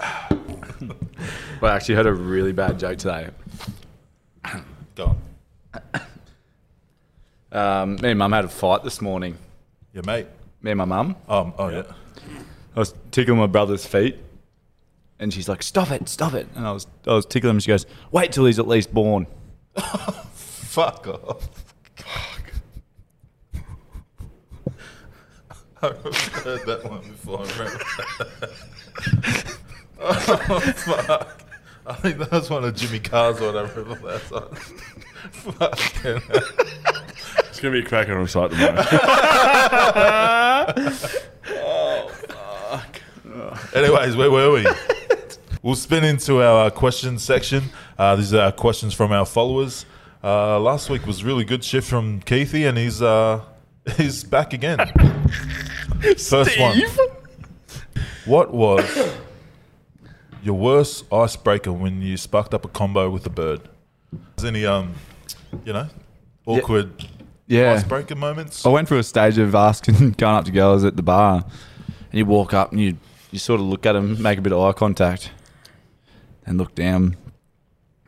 [1.60, 3.28] well, I actually heard a really bad joke today.
[4.94, 5.16] Go
[5.74, 5.80] on.
[7.52, 9.36] Um, me and mum had a fight this morning.
[9.92, 10.26] Yeah, mate.
[10.62, 11.14] Me and my mum.
[11.28, 11.84] Um, oh yeah.
[12.74, 14.16] I was tickling my brother's feet,
[15.20, 17.60] and she's like, "Stop it, stop it!" And I was, I was tickling him.
[17.60, 19.28] She goes, "Wait till he's at least born."
[20.74, 21.48] Fuck off.
[21.94, 22.52] Fuck.
[25.82, 26.02] I've
[26.42, 27.38] heard that one before.
[27.38, 27.78] I remember.
[30.50, 31.40] oh, fuck.
[31.86, 34.52] I think that was one of Jimmy Carr's or whatever last time.
[35.30, 36.42] Fucking hell.
[37.38, 38.82] It's gonna be a cracker on site tomorrow.
[41.66, 43.00] Oh, fuck.
[43.76, 44.66] Anyways, where were we?
[45.62, 47.62] we'll spin into our questions section.
[47.96, 49.86] Uh, these are our questions from our followers.
[50.24, 53.42] Uh, last week was really good shift from Keithy, and he's uh,
[53.98, 54.78] he's back again.
[56.18, 56.80] First one.
[58.24, 59.14] What was
[60.42, 63.68] your worst icebreaker when you sparked up a combo with a bird?
[64.36, 64.94] Was any um,
[65.62, 65.88] you know,
[66.46, 67.04] awkward
[67.46, 67.72] Yeah.
[67.72, 68.64] icebreaker moments?
[68.64, 71.44] I went through a stage of asking, going up to girls at the bar,
[72.10, 72.96] and you walk up and you
[73.30, 75.32] you sort of look at them, make a bit of eye contact,
[76.46, 77.16] and look down,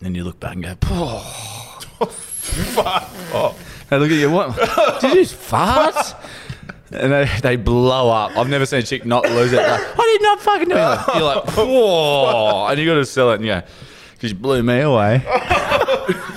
[0.01, 1.56] and you look back and go, "Oh,
[2.47, 3.87] Fuck off.
[3.89, 4.31] They look at you.
[4.31, 4.57] What?
[5.01, 6.15] Did you just fart?
[6.91, 8.37] And they, they blow up.
[8.37, 9.57] I've never seen a chick not lose it.
[9.57, 11.17] Like, I did not fucking do it.
[11.17, 12.67] You're like, whoa.
[12.71, 13.37] And you got to sell it.
[13.37, 13.63] And yeah,
[14.13, 15.25] because you blew me away.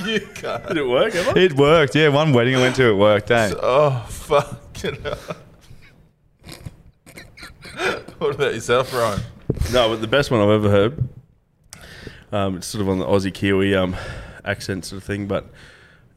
[0.05, 0.67] You can't.
[0.67, 1.13] Did it work?
[1.13, 1.37] Ever?
[1.37, 1.93] It worked.
[1.93, 3.29] Yeah, one wedding I went to, it worked.
[3.29, 3.53] Eh?
[3.61, 5.17] Oh, fucking hell.
[8.17, 9.19] what about yourself, Ryan?
[9.71, 11.09] No, but the best one I've ever heard.
[12.31, 13.95] Um, it's sort of on the Aussie Kiwi um,
[14.43, 15.45] accent sort of thing, but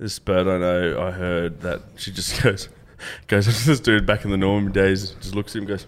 [0.02, 2.68] this bird I know, I heard that she just goes,
[3.28, 5.68] goes up to this dude back in the Norman days, just looks at him, and
[5.68, 5.86] goes,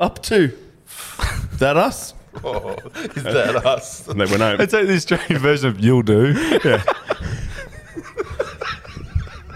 [0.00, 0.52] "Up to
[1.58, 2.12] that us?"
[2.44, 4.08] Oh, is that us?
[4.08, 4.60] And they went home.
[4.60, 6.34] It's like the Australian version of You'll Do.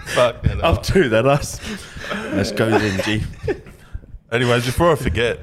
[0.07, 0.65] Fucking hell.
[0.65, 1.59] Up to that us.
[2.33, 3.23] Let's go then, G.
[4.31, 5.39] Anyways, before I forget,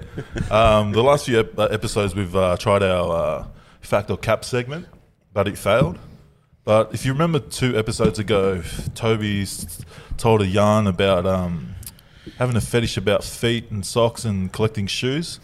[0.50, 3.46] um, the last few ep- uh, episodes we've uh, tried our uh,
[3.82, 4.87] fact or cap segment,
[5.34, 5.98] but it failed.
[6.68, 8.62] But if you remember two episodes ago,
[8.94, 9.46] Toby
[10.18, 11.74] told a yarn about um,
[12.37, 15.40] having a fetish about feet and socks and collecting shoes.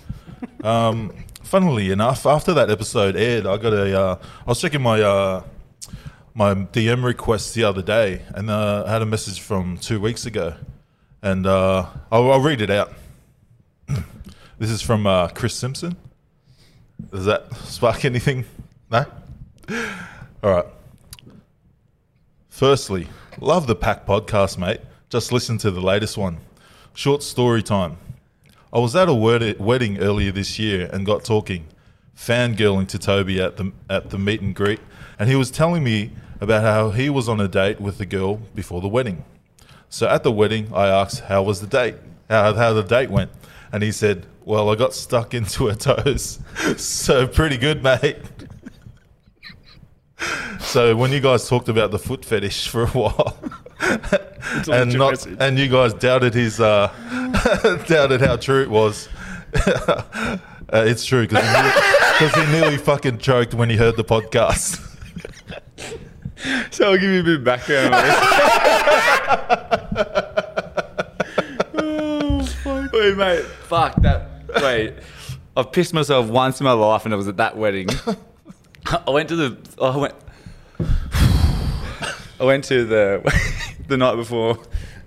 [0.63, 3.99] Um, funnily enough, after that episode aired, I got a.
[3.99, 5.45] Uh, I was checking my uh,
[6.35, 10.27] my DM requests the other day, and uh, I had a message from two weeks
[10.27, 10.53] ago,
[11.23, 12.93] and uh, I'll, I'll read it out.
[14.59, 15.97] This is from uh, Chris Simpson.
[17.11, 18.45] Does that spark anything?
[18.91, 19.07] No?
[20.43, 20.67] All right.
[22.55, 23.09] Firstly,
[23.40, 24.81] love the Pack podcast, mate.
[25.11, 26.38] Just listen to the latest one.
[26.95, 27.97] Short story time.
[28.73, 31.67] I was at a wed- wedding earlier this year and got talking,
[32.17, 34.79] fangirling to Toby at the at the meet and greet,
[35.19, 38.37] and he was telling me about how he was on a date with the girl
[38.55, 39.25] before the wedding.
[39.88, 41.97] So at the wedding, I asked, "How was the date?
[42.31, 43.33] How how the date went?"
[43.73, 46.38] And he said, "Well, I got stuck into her toes,
[46.77, 48.19] so pretty good, mate."
[50.75, 53.39] So when you guys talked about the foot fetish for a while,
[54.73, 55.37] and not, message.
[55.39, 56.89] and you guys doubted his, uh,
[57.87, 59.09] doubted how true it was.
[59.55, 60.37] uh,
[60.73, 61.53] it's true because he,
[62.33, 64.81] nearly- he nearly fucking choked when he heard the podcast.
[66.73, 68.05] So I'll give you a bit of background on
[72.35, 72.93] this.
[72.93, 73.45] Wait, mate.
[73.45, 74.29] Fuck that.
[74.61, 74.95] Wait.
[75.57, 77.89] I've pissed myself once in my life, and it was at that wedding.
[78.85, 79.57] I went to the.
[79.81, 80.15] I went.
[82.41, 83.33] I went to the
[83.89, 84.59] the night before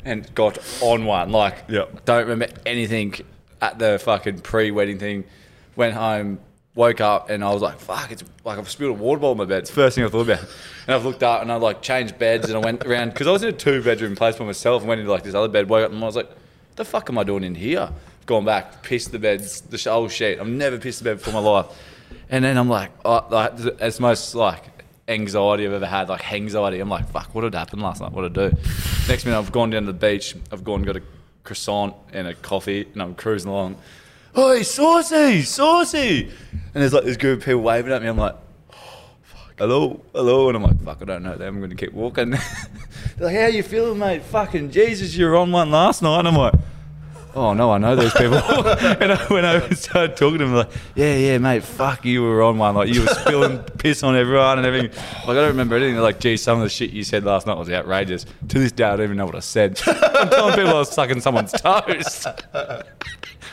[0.06, 1.32] and got on one.
[1.32, 2.06] Like, Yep.
[2.06, 3.16] don't remember anything
[3.62, 5.26] at the fucking pre-wedding thing.
[5.76, 6.40] Went home,
[6.76, 9.38] woke up, and I was like, "Fuck!" It's like I've spilled a water bottle in
[9.40, 9.60] my bed.
[9.60, 10.40] It's the first thing I thought about.
[10.88, 13.32] And I've looked up and I like changed beds and I went around because I
[13.32, 15.70] was in a two-bedroom place by myself and went into like this other bed.
[15.70, 16.30] Woke up and I was like,
[16.78, 17.90] "The fuck am I doing in here?"
[18.26, 20.40] Gone back, pissed the beds, the whole sheet.
[20.40, 21.68] I've never pissed the bed before in my life.
[22.30, 24.64] And then I'm like, oh, like it's most like
[25.08, 26.80] anxiety I've ever had, like anxiety.
[26.80, 28.12] I'm like, fuck, what had happened last night?
[28.12, 28.58] What did I do?
[29.08, 30.36] Next minute, I've gone down to the beach.
[30.52, 31.02] I've gone got a
[31.44, 33.78] croissant and a coffee, and I'm cruising along.
[34.38, 36.24] Oi, saucy, saucy!
[36.52, 38.08] And there's like this group of people waving at me.
[38.08, 38.36] I'm like,
[38.74, 41.56] oh, fuck hello, hello, and I'm like, fuck, I don't know them.
[41.56, 42.32] I'm going to keep walking.
[43.18, 44.22] They're like, how you feeling, mate?
[44.24, 46.20] Fucking Jesus, you were on one last night.
[46.20, 46.54] And I'm like,
[47.38, 48.38] oh no, I know those people.
[48.38, 52.24] and I went over and started talking to them like, yeah, yeah, mate, fuck, you
[52.24, 52.76] were on one.
[52.76, 54.92] Like you were spilling piss on everyone and everything.
[55.20, 55.94] Like I don't remember anything.
[55.94, 58.26] They're like, gee, some of the shit you said last night was outrageous.
[58.50, 59.80] To this day, I don't even know what I said.
[59.86, 62.26] I'm telling people I was sucking someone's toes.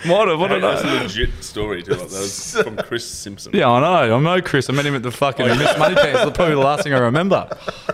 [0.07, 1.03] What have, I don't That's a know.
[1.03, 1.93] legit story too.
[1.93, 3.53] Like that was from Chris Simpson.
[3.55, 4.17] Yeah, I know.
[4.17, 4.69] I know Chris.
[4.69, 6.25] I met him at the fucking oh, Miss Money Pants.
[6.25, 7.49] That's probably the last thing I remember.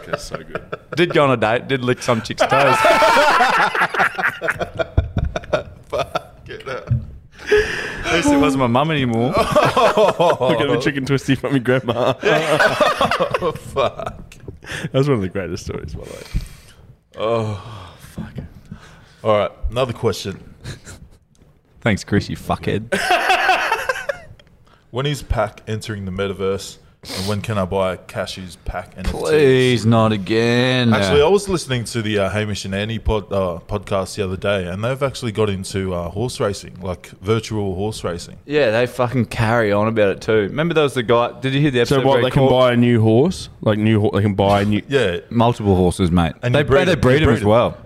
[0.07, 0.63] That's so good.
[0.97, 1.69] Did go on a date.
[1.69, 2.77] Did lick some chick's toes.
[6.71, 9.29] At least it wasn't my mum anymore.
[9.29, 12.15] Look at the chicken twisty from my grandma.
[13.43, 14.35] Oh, fuck.
[14.83, 16.23] That was one of the greatest stories, by the way.
[17.17, 18.33] Oh, fuck.
[19.25, 20.55] All right, another question.
[21.81, 22.29] Thanks, Chris.
[22.29, 22.89] You fuckhead.
[24.91, 29.11] When is Pack entering the metaverse, and when can I buy a Cashew's Pack NFTs?
[29.11, 30.93] Please, not again.
[30.93, 34.37] Actually, I was listening to the uh, Hamish and Andy pod, uh, podcast the other
[34.37, 38.37] day, and they've actually got into uh, horse racing, like virtual horse racing.
[38.45, 40.33] yeah, they fucking carry on about it too.
[40.43, 41.39] Remember, there was the guy.
[41.41, 42.03] Did you hear the episode?
[42.03, 42.15] So what?
[42.17, 44.01] where They can buy a new horse, like new.
[44.03, 44.83] Ho- they can buy a new.
[44.89, 46.35] Yeah, multiple horses, mate.
[46.43, 47.49] And they breed they them, breed you them breed as them.
[47.49, 47.79] well.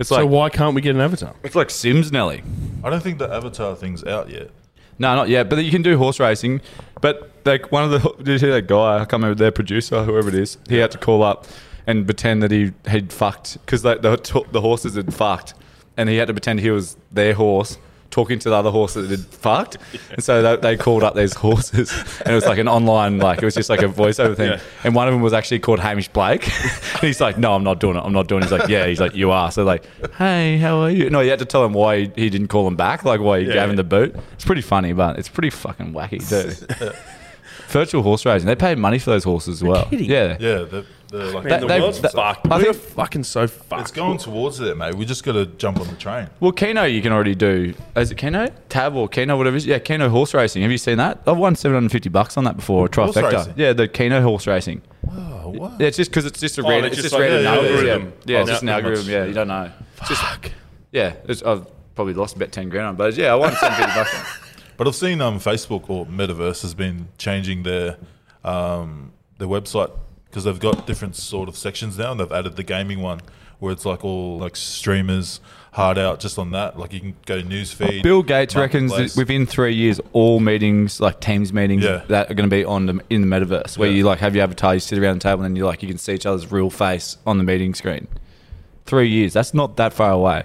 [0.00, 1.34] It's So like why can't we get an avatar?
[1.42, 2.42] it's like Sims, Nelly.
[2.84, 4.50] I don't think the Avatar thing's out yet.
[4.98, 5.48] No, not yet.
[5.48, 6.60] But you can do horse racing.
[7.00, 8.96] But like one of the did you hear that guy?
[8.96, 10.58] I can't remember their producer, whoever it is.
[10.68, 11.46] He had to call up
[11.86, 13.96] and pretend that he had fucked because the
[14.50, 15.54] the horses had fucked,
[15.96, 17.78] and he had to pretend he was their horse.
[18.10, 19.76] Talking to the other horses that had fucked,
[20.10, 23.40] and so they, they called up these horses, and it was like an online, like
[23.42, 24.52] it was just like a voiceover thing.
[24.52, 24.60] Yeah.
[24.82, 26.44] And one of them was actually called Hamish Blake.
[26.94, 28.00] and he's like, "No, I'm not doing it.
[28.00, 30.78] I'm not doing it." He's like, "Yeah." He's like, "You are." So like, "Hey, how
[30.78, 33.20] are you?" No, you had to tell him why he, didn't call him back, like
[33.20, 33.52] why he Yeah.
[33.54, 34.16] gave him the boot.
[34.32, 36.92] It's pretty funny, but it's pretty fucking wacky too.
[37.68, 38.46] Virtual horse racing.
[38.46, 39.86] They pay money for those horses as well.
[39.90, 40.38] Yeah.
[40.40, 40.64] Yeah,
[41.10, 42.46] they're like Man, the world's fucked.
[42.50, 43.82] I We're think- fucking so fucked.
[43.82, 44.94] it's going towards it, mate.
[44.94, 46.28] We just got to jump on the train.
[46.40, 47.74] Well, Keno, you can already do.
[47.96, 48.48] Is it Keno?
[48.68, 49.66] Tab or Keno, whatever it is.
[49.66, 50.62] Yeah, Keno horse racing.
[50.62, 51.20] Have you seen that?
[51.26, 52.86] I've won 750 bucks on that before.
[52.92, 53.32] A Horse trifecta.
[53.32, 53.54] racing?
[53.56, 54.82] Yeah, the Keno horse racing.
[55.10, 55.80] Oh, what?
[55.80, 56.92] Yeah, it's just because it's just a Oh, random.
[56.92, 57.70] it's It's just just like random an numbers.
[57.80, 58.12] algorithm.
[58.26, 59.10] Yeah, yeah it's Oh, just an pretty much, algorithm.
[59.12, 59.24] Yeah, yeah.
[59.26, 59.70] you don't know.
[60.06, 60.50] Just, Fuck.
[60.92, 63.98] yeah, it's, I've probably lost about 10 grand on, it, but yeah, I won 750
[63.98, 64.38] bucks.
[64.76, 67.96] But I've seen um, Facebook or Metaverse has been changing their
[68.44, 69.90] um, their website
[70.30, 73.20] because they've got different sort of sections now, and they've added the gaming one
[73.58, 75.40] where it's like all like streamers
[75.72, 76.78] hard out just on that.
[76.78, 78.02] Like you can go to newsfeed.
[78.04, 82.02] Bill Gates reckons that within three years, all meetings, like Teams meetings, Yeah.
[82.08, 83.96] that are going to be on the, in the metaverse, where Yeah.
[83.96, 85.98] you like have your avatar, you sit around the table, and you like you can
[85.98, 88.06] see each other's real face on the meeting screen.
[88.86, 89.32] Three years.
[89.32, 90.44] That's not that far away.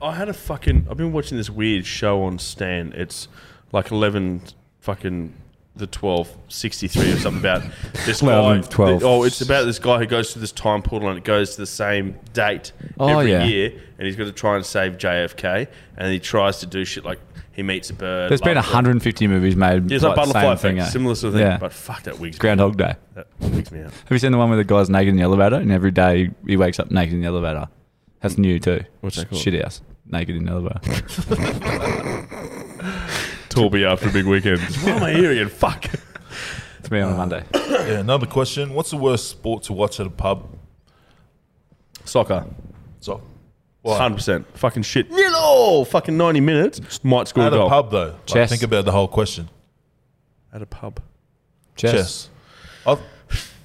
[0.00, 0.86] I had a fucking.
[0.90, 2.92] I've been watching this weird show on Stan.
[2.94, 3.26] It's
[3.72, 4.42] like eleven
[4.80, 5.34] fucking
[5.76, 7.62] the twelve sixty three or something about
[8.06, 8.38] this guy.
[8.38, 9.04] 11, 12.
[9.04, 11.60] Oh, it's about this guy who goes to this time portal and it goes to
[11.62, 13.44] the same date Oh, every yeah.
[13.44, 17.04] year, and he's got to try and save JFK, and he tries to do shit
[17.04, 17.18] like
[17.52, 18.30] he meets a bird.
[18.30, 18.70] There's been blah, blah.
[18.72, 19.88] 150 movies made.
[19.90, 20.84] Yeah, it's like the butterfly effect, thing, eh?
[20.86, 21.46] similar sort of thing.
[21.48, 21.58] Yeah.
[21.58, 22.36] But fuck that wigs.
[22.36, 22.94] me Groundhog Day.
[23.14, 23.92] That wigs me out.
[23.92, 26.30] Have you seen the one where the guy's naked in the elevator, and every day
[26.46, 27.68] he wakes up naked in the elevator?
[28.20, 28.84] That's new too.
[29.02, 29.40] What's that called?
[29.42, 29.82] Shit house.
[30.06, 30.80] Naked in the elevator.
[33.54, 34.60] Toby after a big weekend.
[34.82, 35.48] Why am I here again?
[35.48, 35.86] Fuck.
[36.80, 37.44] It's me on a Monday.
[37.84, 38.72] Yeah, another question.
[38.72, 40.48] What's the worst sport to watch at a pub?
[42.06, 42.46] Soccer.
[43.00, 43.20] So,
[43.86, 44.46] Hundred percent.
[44.56, 45.10] Fucking shit.
[45.10, 45.84] Nil.
[45.84, 47.04] Fucking ninety minutes.
[47.04, 47.68] Might score at a a goal.
[47.68, 48.06] pub though.
[48.06, 48.48] Like, Chess.
[48.50, 49.50] think about the whole question.
[50.50, 51.00] At a pub.
[51.76, 52.30] Chess.
[52.86, 52.98] I'd,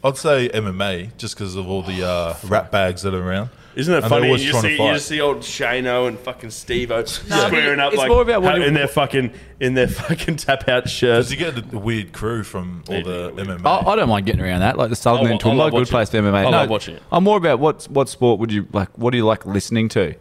[0.03, 3.49] I'd say MMA just because of all the uh, rat bags that are around.
[3.79, 4.27] Isn't it And they're funny?
[4.27, 4.93] always You trying to see, you fight.
[4.93, 8.51] just see old Shano and fucking Steve-O No, squaring up it's like more about what
[8.51, 11.29] ha- you- in their fucking in their fucking tap out shirts.
[11.29, 13.65] Because you get a weird crew from all the MMA.
[13.65, 15.67] I, I don't mind getting around that, like the Southern I and wa- I love
[15.67, 16.21] Toowoomba, good watching place for it.
[16.23, 16.33] MMA.
[16.35, 17.03] I no, love watching it.
[17.11, 18.95] I'm more about what what sport would you like?
[18.97, 20.15] What do you like listening to?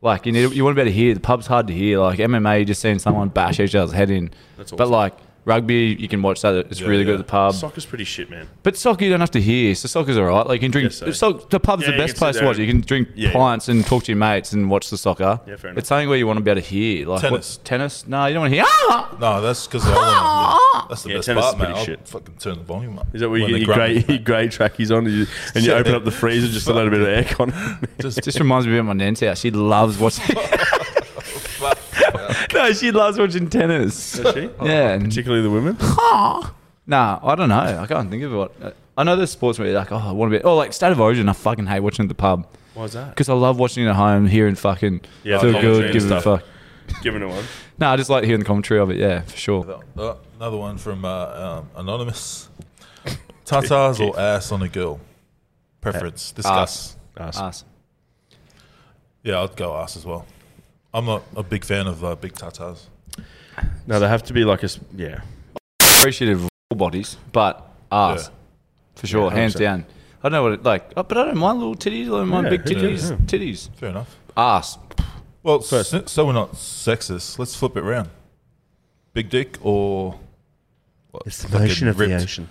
[0.00, 1.14] Like you need, you want to be able to hear.
[1.14, 1.98] The pub's hard to hear.
[1.98, 4.30] Like MMA, you just seeing someone bash each other's head in.
[4.56, 5.14] That's But like
[5.48, 6.54] rugby, you can watch that.
[6.70, 7.54] It's Yeah, really good at the pub.
[7.54, 8.48] Soccer's pretty shit, man.
[8.62, 9.74] But soccer, you don't have to hear.
[9.74, 10.46] So soccer's all right.
[10.46, 10.92] Like you can drink.
[10.92, 11.10] So.
[11.10, 11.32] so.
[11.32, 12.58] the pub's Yeah, the best place to watch.
[12.58, 12.62] it.
[12.66, 13.32] You can drink Yeah, yeah.
[13.34, 15.40] pints and talk to your mates and watch the soccer.
[15.46, 15.78] Yeah, fair enough.
[15.78, 17.08] It's something where you want to be able to hear.
[17.08, 17.56] Like Tennis.
[17.58, 18.06] What, tennis?
[18.06, 18.64] No, you don't want to hear.
[18.66, 19.16] Ah!
[19.20, 21.66] no, that's because I want That's the Yeah, best tennis part, is man.
[21.66, 22.08] pretty I'll shit.
[22.08, 23.06] fucking turn the volume up.
[23.14, 25.14] Is that where you When get they your grab grey, your grey trackies on and
[25.14, 27.48] you, and you open up the freezer just a little bit of aircon?
[28.00, 29.40] Just, Just reminds me of my nan's house.
[29.40, 30.36] She loves watching.
[32.54, 34.12] no, she loves watching tennis.
[34.12, 34.40] Does she?
[34.62, 34.90] Yeah.
[34.92, 35.76] and- Particularly the women?
[36.90, 37.58] Nah, I don't know.
[37.58, 38.74] I can't think of what.
[38.96, 40.42] I know there's sports where you're like, oh, I want to be.
[40.42, 41.28] Oh, like State of Origin.
[41.28, 43.10] I fucking hate watching at the pub Why is that?
[43.10, 46.02] because I love watching it at home, hearing fucking Yeah, feel like good, commentary give
[46.04, 46.40] and it a stuff.
[46.40, 47.02] fuck.
[47.02, 47.44] Giving it one.
[47.78, 48.96] No, I just like hearing the commentary of it.
[48.96, 49.82] Yeah, for sure.
[49.98, 52.48] Uh, another one from uh, um, Anonymous.
[53.44, 54.98] Tatas or ass on a girl?
[55.82, 56.32] Preference.
[56.32, 56.96] Discuss.
[57.18, 57.38] Ass.
[57.38, 57.64] Us.
[59.22, 60.24] Yeah, I'd go ass as well.
[60.94, 62.84] I'm not a big fan of uh, big tatas.
[63.86, 64.64] No, they have to be like a.
[64.64, 65.20] s- Yeah.
[65.80, 68.34] Appreciative of all bodies, but ass Yeah.
[68.96, 69.58] for sure, Yeah, hands 100%.
[69.60, 69.84] down.
[70.22, 72.06] I don't know what it like, oh, but I don't mind little titties.
[72.06, 73.10] I don't mind Yeah, big who titties.
[73.10, 73.20] knows?
[73.26, 73.68] Titties.
[73.76, 74.16] Fair enough.
[74.36, 74.78] Ass.
[75.42, 75.90] Well, First.
[75.90, 77.38] so, so we're not sexist.
[77.38, 78.08] Let's flip it around.
[79.12, 80.18] Big dick or
[81.10, 82.48] what, It's the fucking motion of the ripped ocean.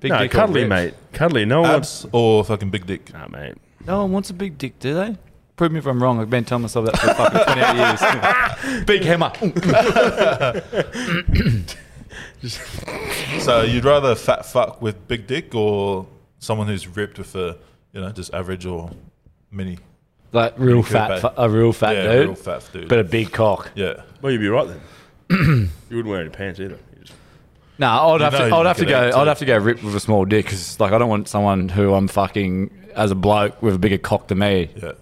[0.00, 0.70] Big no, dick or cuddly, ripped?
[0.70, 0.94] mate.
[1.12, 1.44] Cuddly.
[1.44, 2.04] No one wants.
[2.04, 3.12] Abs or fucking big dick.
[3.12, 3.54] Nah, mate.
[3.86, 5.16] No one wants a big dick, do they?
[5.56, 6.20] Prove me if I'm wrong.
[6.20, 8.84] I've been telling myself that for fucking 28 years.
[8.84, 9.32] big hammer.
[13.40, 16.06] So you'd rather fat fuck with big dick or
[16.38, 17.56] someone who's ripped with a
[17.92, 18.90] you know just average or
[19.50, 19.78] mini?
[20.32, 22.88] Like real Could fat, fu- a real fat yeah, dude, real fat dude.
[22.88, 23.70] but a big cock.
[23.74, 24.80] yeah, Well, you'd be right then.
[25.90, 26.78] you wouldn't wear any pants either.
[27.78, 28.54] No, Nah, I'd have to.
[28.54, 28.96] I'd have to go.
[29.08, 31.28] add I'd have to go ripped with a small dick because, like, I don't want
[31.28, 34.70] someone who I'm fucking as a bloke with a bigger cock than me.
[34.82, 34.92] yeah.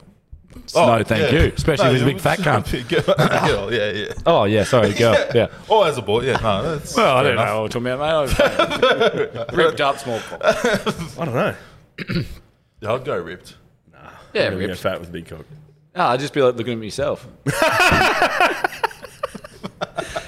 [0.75, 1.53] No, thank you.
[1.57, 3.47] Especially if he's a big fat cunt.
[3.47, 4.13] Girl, yeah, yeah.
[4.27, 5.15] Oh yeah, sorry, girl.
[5.35, 5.49] Yeah.
[5.69, 6.39] Or as a boy, yeah.
[6.41, 7.61] No, that's Well, I don't know enough.
[7.61, 9.53] what you're talking about, mate.
[9.57, 10.41] ripped up small cock.
[10.45, 11.55] I don't know.
[12.81, 13.57] Yeah, I'd go ripped.
[13.93, 14.11] Nah.
[14.33, 14.79] Yeah, I'm ripped.
[14.79, 15.45] fat with a big cock.
[15.97, 17.27] No, I'd just be like looking at myself.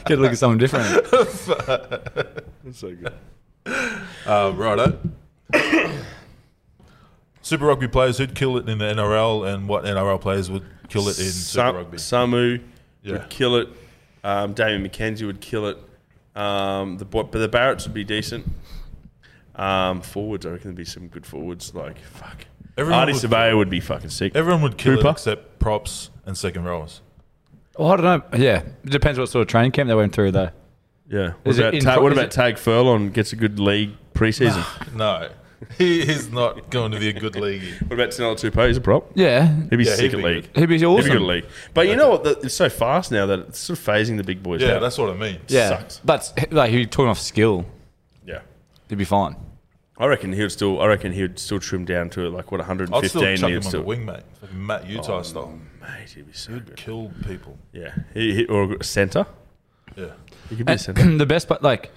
[0.07, 1.05] Get a look at something different.
[1.11, 3.12] That's so good.
[4.27, 4.99] Um, righto.
[7.47, 11.03] Super Rugby players who'd kill it in the NRL, and what NRL players would kill
[11.09, 11.97] it in Super Rugby.
[11.97, 12.61] Samu
[13.05, 13.12] Yeah.
[13.12, 13.68] would kill it.
[14.24, 15.78] Um, Damian McKenzie would kill it.
[16.34, 18.47] Um, the boy, but the Barretts would be decent.
[19.55, 21.72] Um, forwards, I reckon there'd be some good forwards.
[21.72, 24.34] Like fuck, Everyone Ardie would- Savea would be fucking sick.
[24.34, 25.09] Everyone would kill Hooper?
[25.09, 27.01] it except props and second rows.
[27.78, 28.38] Well, I don't know.
[28.38, 30.51] Yeah, it depends what sort of training camp they went through, though.
[31.09, 31.34] yeah.
[31.44, 33.36] What Is it about, in Ta- pro- what is about it- Tadhg Furlong gets a
[33.36, 34.64] good league preseason?
[34.97, 35.28] No,
[35.78, 37.80] he is not going to be a good leaguey.
[37.82, 38.68] what about Taniela Tupou?
[38.68, 39.11] He's a prop.
[39.14, 40.52] Yeah, He'd be Yeah, sick he'd at be league.
[40.52, 40.61] good.
[40.61, 41.04] he'd be He'd awesome.
[41.04, 41.46] be good at league.
[41.74, 42.24] But you know what?
[42.24, 44.80] The, it's so fast now that it's sort of phasing the big boys Yeah, out.
[44.80, 45.38] that's what I mean.
[45.48, 46.00] Yeah, Sucks.
[46.04, 47.64] but like you're talking off skill,
[48.26, 48.40] yeah.
[48.88, 49.36] he'd be fine.
[49.98, 50.80] I reckon he would still.
[50.82, 52.94] I reckon he would still trim down to like what 115.
[53.02, 54.20] I'd still chuck him he'd on the wing, mate.
[54.42, 55.59] Fucking Matt Utai oh, style.
[55.80, 56.76] Mate, he'd be so good.
[56.76, 57.57] Kill people.
[57.72, 59.24] Yeah, he, he, or a centre.
[59.96, 60.09] Yeah.
[60.50, 61.02] He could be a centre.
[61.16, 61.92] the best, but like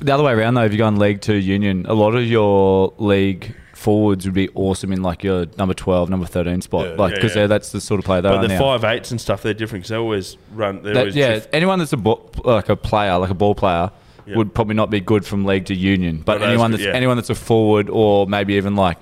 [0.00, 2.24] the other way around though, if you go in League Two Union, a lot of
[2.24, 6.94] your league forwards would be awesome in like your number twelve, number thirteen spot, Yeah,
[6.96, 7.46] like because yeah.
[7.46, 9.96] that's the sort of player But the five eights and stuff, they're different because they
[9.96, 10.82] always run.
[10.82, 11.48] They always yeah, drift.
[11.52, 13.90] anyone that's a ball, like a player, like a ball player,
[14.26, 14.36] Yeah.
[14.36, 16.22] would probably not be good from league to union.
[16.24, 16.92] But anyone that's yeah.
[16.92, 18.98] anyone that's a forward or maybe even like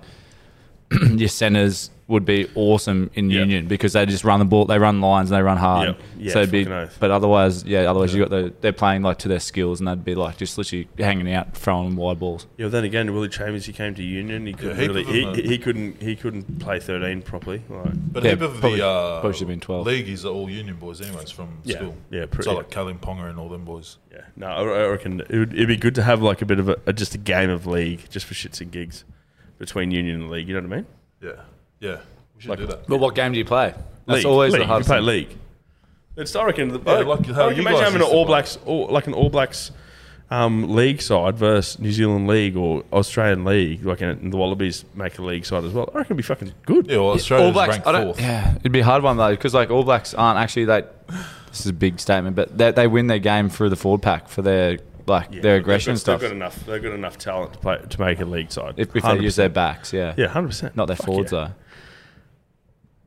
[1.16, 3.40] your centers would be awesome in Yeah.
[3.40, 5.88] union because they just run the ball, they run lines, and they run hard.
[5.88, 5.94] Yeah.
[6.18, 9.28] Yeah, so it'd be, but otherwise, yeah, otherwise you got the they're playing like to
[9.28, 12.46] their skills and they'd be like just literally hanging out, throwing wide balls.
[12.56, 14.46] Yeah, but then again, Willie Chambers, he came to Union.
[14.46, 15.02] He couldn't heap really.
[15.28, 16.00] of He, he couldn't.
[16.00, 17.62] He couldn't play thirteen properly.
[17.68, 19.86] Like, But Yeah, heap of probably- the uh, probably should've been 12.
[19.86, 21.94] leagueies are all union boys, anyways, from Yeah, school.
[22.10, 23.98] yeah, pretty- so like Kalyn Ponga and all them boys.
[24.10, 26.58] yeah, no, I, I reckon it would, it'd be good to have like a bit
[26.58, 29.04] of a, a just a game of league, just for shits and gigs,
[29.58, 30.48] between Union and league.
[30.48, 30.86] You know what I mean?
[31.22, 31.30] Yeah,
[31.80, 31.96] yeah,
[32.36, 32.86] we should Like- do that.
[32.86, 33.74] But what game do you play?
[34.06, 34.62] That's league, always league.
[34.62, 34.88] the hardest.
[34.88, 35.28] You play thing.
[35.28, 35.38] league.
[36.16, 36.68] It's I reckon.
[36.70, 38.30] The, Yeah, I, like how I you imagine guys having an used to All play.
[38.32, 39.70] Blacks, or like an All Blacks.
[40.30, 45.16] Um, league side versus New Zealand league or Australian league, like and the Wallabies make
[45.18, 45.88] a league side as well.
[45.94, 46.86] I reckon it'd be fucking good.
[46.86, 48.20] Yeah, well, Australia's All Blacks, ranked I don't, fourth.
[48.20, 50.92] yeah, it'd be a hard one though because like All Blacks aren't actually that.
[51.48, 54.28] This is a big statement, but they, they win their game through the forward pack
[54.28, 54.76] for their
[55.08, 56.20] like Yeah, their they've aggression got- and stuff.
[56.20, 56.66] They've got enough.
[56.66, 58.74] They've got enough talent to play to make a league side.
[58.76, 60.76] if, if they use their backs, yeah, yeah, hundred percent.
[60.76, 61.50] not their forwards though.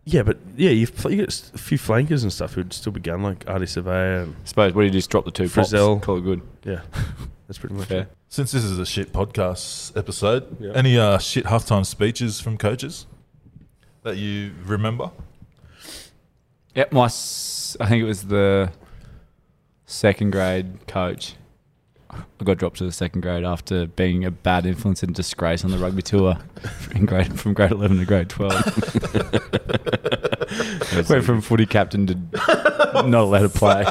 [0.03, 2.99] Yeah, but yeah, you've pl- you got a few flankers and stuff who'd still be
[2.99, 5.71] going like Ardie Savea and I suppose what do you just drop the two pops,
[5.71, 6.01] Frizell.
[6.01, 6.41] call it good.
[6.63, 6.81] yeah,
[7.47, 8.01] that's pretty much Fair.
[8.01, 8.11] it.
[8.27, 10.71] Since this is a shit podcast episode, Yeah.
[10.73, 13.05] any uh, shit halftime speeches from coaches
[14.01, 15.11] that you remember?
[16.73, 18.71] Yep, my s- I think it was the
[19.85, 21.35] second grade coach.
[22.11, 25.71] I got dropped to the second grade after being a bad influence and disgrace on
[25.71, 26.37] the rugby tour
[26.95, 28.53] in grade from grade eleven to grade twelve.
[31.09, 32.15] Went from footy captain to
[33.05, 33.83] not allowed to play.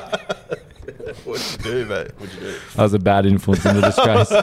[1.24, 2.10] What'd you do, mate?
[2.18, 2.56] What'd you do?
[2.76, 4.30] I was a bad influence and a disgrace.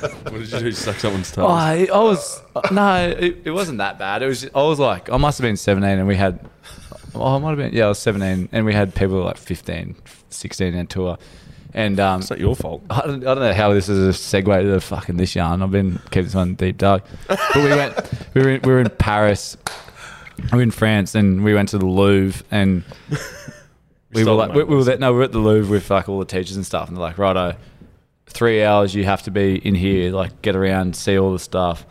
[0.00, 0.72] What did you do?
[0.72, 1.46] Suck someone's Oh.
[1.46, 4.22] I, I was no, it, it wasn't that bad.
[4.22, 6.48] It was I was like I must have been 17 and we had
[7.14, 9.96] oh, I might have been yeah, I was 17 and we had people like 15,
[10.30, 11.18] 16 and tour.
[11.74, 12.82] And um It's not your fault.
[12.90, 15.62] I don't, I don't know how this is a segue to the fucking this yarn.
[15.62, 17.04] I've been keeping this one deep dark.
[17.28, 17.96] But we went
[18.34, 19.56] we were in, we were in Paris.
[20.50, 22.84] We were in France and we went to the Louvre and
[24.12, 26.08] we were like we, we were there, no we were at the Louvre with like
[26.08, 27.54] all the teachers and stuff and they're like righto
[28.26, 31.84] three hours you have to be in here like get around see all the stuff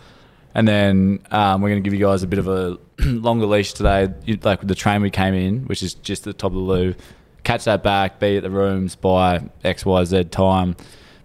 [0.54, 3.74] and then um, we're going to give you guys a bit of a longer leash
[3.74, 4.10] today
[4.44, 6.62] like with the train we came in which is just at the top of the
[6.62, 7.00] Louvre
[7.44, 10.76] catch that back be at the rooms by xyz time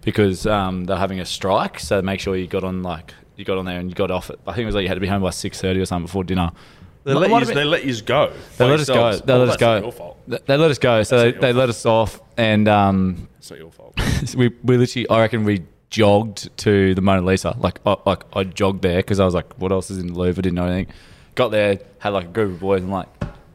[0.01, 3.57] because um, they're having a strike so make sure you got on like you got
[3.57, 4.99] on there and you got off it i think it was like you had to
[5.01, 6.51] be home by 6.30 or something before dinner
[7.03, 7.45] They let you.
[7.53, 8.33] They let you go.
[8.57, 9.15] They let us go.
[9.15, 9.77] They let us go.
[9.79, 10.17] Your fault.
[10.27, 11.03] They- They let us go.
[11.03, 13.93] So they, they let us off, and um, It's not your fault.
[14.35, 17.55] we we literally, I reckon we jogged to the Mona Lisa.
[17.57, 20.19] Like, I, like I jogged there because I was like, what else is in the
[20.19, 20.41] Louvre?
[20.41, 20.93] I didn't know anything.
[21.35, 23.07] Got there, had like a group of boys, and like,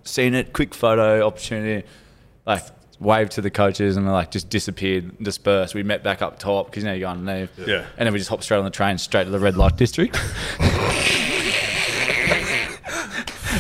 [0.05, 1.87] seen it, quick photo opportunity,
[2.47, 2.63] like
[3.01, 5.75] waved to the coaches, and like just disappeared, dispersed.
[5.75, 7.51] We met back up top because you know you go underneath.
[7.59, 7.87] Yeah.
[7.97, 10.19] And then we just hopped straight on the train, straight to the red light district.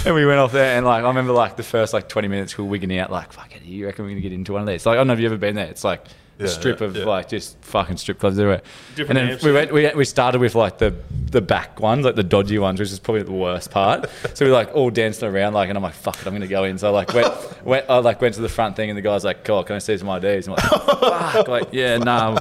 [0.04, 2.58] And we went off there, and like I remember, like the first like twenty minutes,
[2.58, 4.66] we were wigging out, like, "Fuck it, you reckon we're gonna get into one of
[4.66, 5.66] these?" Like I don't know if you ever been there.
[5.68, 6.04] It's like
[6.38, 7.04] Yeah, strip yeah, of yeah.
[7.04, 8.62] like just fucking strip clubs everywhere.
[8.96, 10.94] Different and then we went, we we started with like the
[11.30, 14.08] the back ones, like the dodgy ones, which is probably the worst part.
[14.34, 16.64] so we like all dancing around, like, and I'm like, "Fuck it, I'm gonna go
[16.64, 19.02] in." So I like went, went I like went to the front thing, and the
[19.02, 22.38] guy's like, "Cool, can I see some IDs?" I'm like, "Fuck, like yeah, no."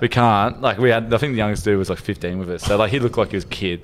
[0.00, 0.60] we can't.
[0.60, 2.90] Like we had, I think the youngest dude was like 15 with us, so like
[2.90, 3.82] he looked like he was a kid.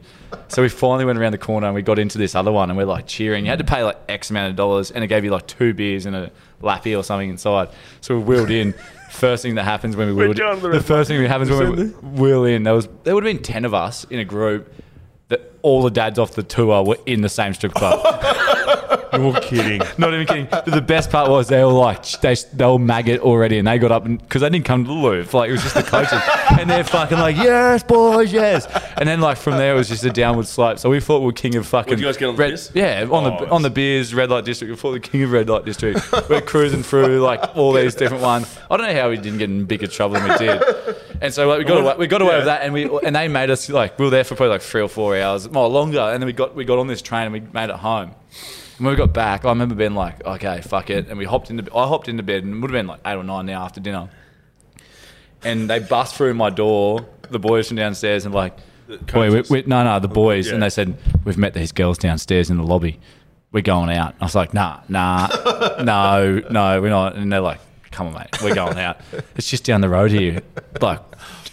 [0.49, 2.77] So we finally went around the corner and we got into this other one, and
[2.77, 3.45] we're like cheering.
[3.45, 5.75] You had to pay like X amount of dollars, and it gave you like two
[5.75, 6.31] beers and a
[6.61, 7.69] lappy or something inside.
[8.01, 8.75] So we wheeled in.
[9.11, 11.85] First thing that happens when we wheeled, the the first thing that happens when we
[12.21, 14.71] wheel in, there was there would have been 10 of us in a group.
[15.29, 18.01] That all the dads off the tour were in the same strip club.
[19.13, 19.81] You're kidding.
[19.99, 20.47] Not even kidding.
[20.49, 23.79] But the best part was they were like they they were maggot already, and they
[23.79, 25.37] got up because they didn't come to the Louvre.
[25.37, 26.21] Like it was just the coaches,
[26.61, 28.67] and they're fucking like yes, boys, yes.
[28.97, 30.79] And then like from there it was just a downward slope.
[30.79, 31.91] So we thought we were king of fucking.
[31.91, 32.71] Would you guys get on the red, piss?
[32.75, 34.71] Yeah, on Oh, the on the beers, red light district.
[34.71, 36.01] We thought the king of red light district.
[36.29, 38.57] we're cruising through like all these different ones.
[38.71, 40.63] I don't know how we didn't get in bigger trouble than we did.
[41.21, 43.29] And so like, we got away, we got away with that, and we and they
[43.29, 46.01] made us like we were there for probably like three or four hours, more longer.
[46.01, 48.15] And then we got we got on this train and we made it home.
[48.79, 51.09] And when we got back, I remember being like, okay, fuck it.
[51.09, 53.15] And we hopped into, I hopped into bed and it would have been like eight
[53.15, 54.11] or nine now after dinner.
[55.43, 58.57] And they bust through my door, the boys from downstairs, and like,
[59.13, 60.49] boy, we, we, no, no, the boys.
[60.49, 60.55] Yeah.
[60.55, 63.01] And they said, we've met these girls downstairs in the lobby.
[63.53, 64.15] We're going out.
[64.21, 65.29] I was like, nah, nah,
[65.83, 67.17] no, no, we're not.
[67.17, 67.61] And they're like,
[67.97, 69.01] come on, mate, we're going out.
[69.37, 70.43] It's just down the road here.
[70.81, 71.01] Like,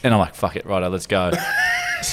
[0.03, 1.31] and I'm like, fuck it, righto, let's go.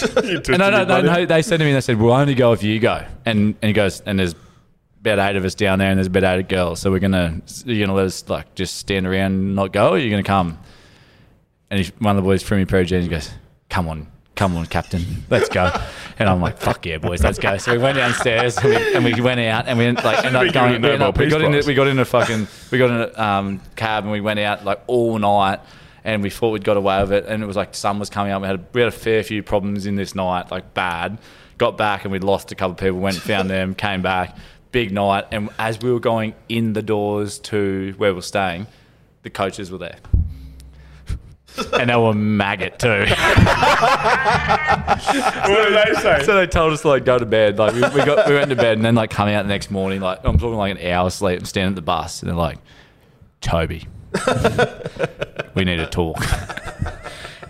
[0.04, 2.62] And no, no, no, no, they said to me, they said, we'll only go if
[2.62, 3.04] you go.
[3.26, 4.36] And and he goes, and there's
[5.00, 6.78] about eight of us down there, and there's about eight girls.
[6.78, 9.98] So we're gonna, you're gonna let us like just stand around and not go, or
[9.98, 10.60] you're gonna come?
[11.70, 13.06] And he, one of the boys threw me a pair of jeans.
[13.06, 13.30] and goes,
[13.68, 14.06] "Come on,
[14.40, 15.70] come on, captain, let's go."
[16.18, 19.04] And I'm like, "Fuck yeah, boys, let's go." So we went downstairs and we, and
[19.04, 20.80] we went out and we like ended up going.
[20.80, 21.66] We, ended up, we got Prize.
[21.66, 24.80] we got into fucking we got in a um, cab and we went out like
[24.86, 25.60] all night.
[26.02, 28.32] And we thought we'd got away with it, and it was like sun was coming
[28.32, 28.40] up.
[28.40, 31.18] We had we had a fair few problems in this night, like bad.
[31.58, 32.98] Got back and we'd lost a couple of people.
[32.98, 34.34] Went and found them, came back,
[34.72, 35.26] big night.
[35.30, 38.66] And as we were going in the doors to where we we're staying,
[39.24, 39.98] the coaches were there,
[41.72, 43.06] and they were maggot too.
[45.00, 46.22] What did they say?
[46.24, 47.58] So they told us to like go to bed.
[47.58, 49.70] Like we, we got we went to bed and then like coming out the next
[49.70, 52.36] morning, like I'm talking like an hour sleep and standing at the bus and they're
[52.36, 52.58] like,
[53.40, 53.88] Toby,
[55.54, 56.18] we need to talk.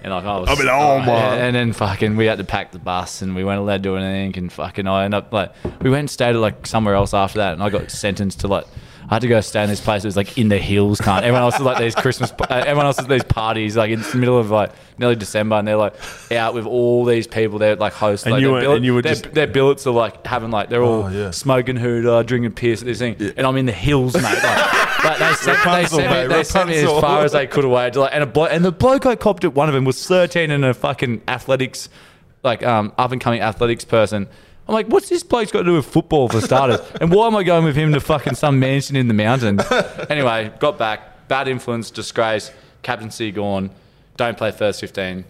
[0.02, 2.72] And like I was, I mean, oh, uh, and then fucking we had to pack
[2.72, 5.52] the bus and we weren't allowed to do anything and fucking I ended up like
[5.82, 8.48] we went and stayed at like somewhere else after that and I got sentenced to
[8.48, 8.66] like
[9.10, 10.04] I had to go stay in this place.
[10.04, 11.24] It was like in the hills, can't.
[11.24, 12.30] Everyone else is like these Christmas.
[12.30, 15.66] Uh, everyone else is these parties, like in the middle of like nearly December, and
[15.66, 15.94] they're like
[16.30, 17.58] out with all these people.
[17.58, 18.24] They're like hosts.
[18.24, 20.24] And like, you their were- billet- and you were their, just- their billets are like
[20.24, 21.32] having like they're all Oh, yeah.
[21.32, 24.22] smoking hooter, drinking piss this thing, and I'm in the hills, mate.
[24.22, 27.64] Like, like they, sent, they, sent me, they sent me as far as they could
[27.64, 27.90] away.
[27.90, 30.06] To like, and a blo- and the bloke I copped at one of them was
[30.06, 31.88] 13 and a fucking athletics,
[32.44, 34.28] like um up and coming athletics person.
[34.70, 36.78] I'm like, what's this bloke's got to do with football for starters?
[37.00, 39.64] and why am I going with him to fucking some mansion in the mountains?
[40.08, 42.52] anyway, got back, bad influence, disgrace,
[42.82, 43.70] captaincy gone,
[44.16, 45.24] don't play first 15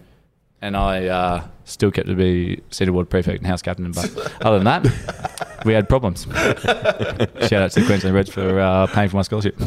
[0.61, 3.91] and I uh, still kept to be senior ward prefect and house captain.
[3.91, 6.23] But other than that, we had problems.
[6.25, 9.55] Shout out to the Queensland Reds for uh, paying for my scholarship.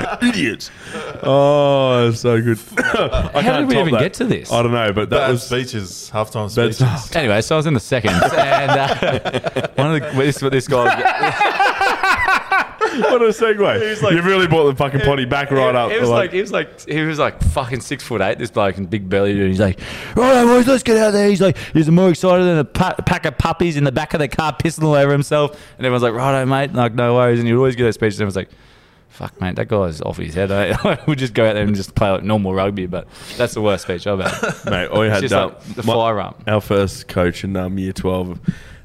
[0.22, 0.70] Idiots.
[1.22, 2.58] Oh, it's so good.
[2.78, 4.52] I How did we even get to this?
[4.52, 7.16] I don't know, but that Bad was speeches, halftime Bad speeches.
[7.16, 10.68] Anyway, so I was in the second, and uh, one of the this what this
[10.68, 10.84] guy.
[12.90, 14.12] what a segue.
[14.12, 15.90] You've really brought the fucking potty back right up.
[15.92, 18.38] He was like, he was like, he was like fucking six foot eight.
[18.38, 19.50] This bloke and big belly dude.
[19.50, 19.80] He's like,
[20.16, 21.28] right, boys, let's get out there.
[21.28, 24.20] He's like, he's more excited than a pa- pack of puppies in the back of
[24.20, 25.52] the car pissing all over himself.
[25.78, 26.72] And everyone's like, righto, mate.
[26.72, 27.38] Like, no worries.
[27.38, 28.14] And he'd always get that speech.
[28.14, 28.50] And everyone's like,
[29.10, 30.50] fuck, mate, that guy's off his head.
[30.50, 30.74] eh?
[31.06, 32.86] we'll just go out there and just play like normal rugby.
[32.86, 33.06] But
[33.36, 34.70] that's the worst speech I've had.
[34.70, 36.34] mate, I had just like the my- firearm.
[36.46, 38.40] Our first coach in um, year twelve,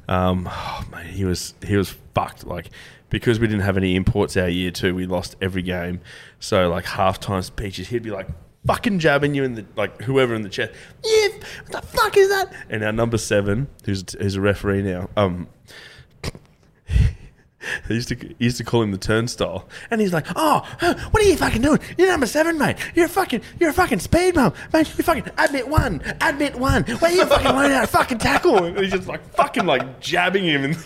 [0.08, 2.46] um, oh, mate, he was he was fucked.
[2.46, 2.70] Like
[3.08, 6.00] because we didn't have any imports our year two, we lost every game.
[6.40, 8.28] So like halftime speeches, he'd be like
[8.66, 10.72] fucking jabbing you in the like whoever in the chest.
[11.04, 11.28] Yeah,
[11.68, 12.52] what the fuck is that?
[12.68, 15.48] And our number seven, who's who's a referee now, um.
[17.88, 20.60] They used to used to call him the turnstile, and he's like, "Oh,
[21.10, 21.80] what are you fucking doing?
[21.98, 22.76] You're number seven, mate.
[22.94, 24.88] You're a fucking, you're a fucking speed bump, mate.
[24.96, 26.84] You fucking admit one, admit one.
[26.84, 30.00] Where are you fucking learn how to fucking tackle?" And he's just like fucking like
[30.00, 30.76] jabbing him.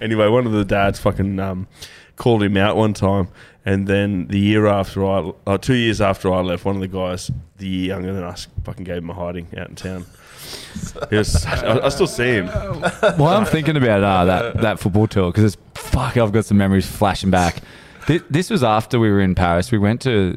[0.00, 1.66] Anyway, one of the dads fucking um,
[2.16, 3.28] called him out one time,
[3.64, 6.88] and then the year after I, uh, two years after I left, one of the
[6.88, 10.06] guys, the year younger than us, fucking gave him a hiding out in town.
[11.10, 12.46] Was I, I still see him.
[12.46, 15.56] Well, I'm thinking about uh, that that football tour because it's
[15.90, 16.16] fuck.
[16.16, 17.62] I've got some memories flashing back.
[18.06, 19.70] This, this was after we were in Paris.
[19.70, 20.36] We went to.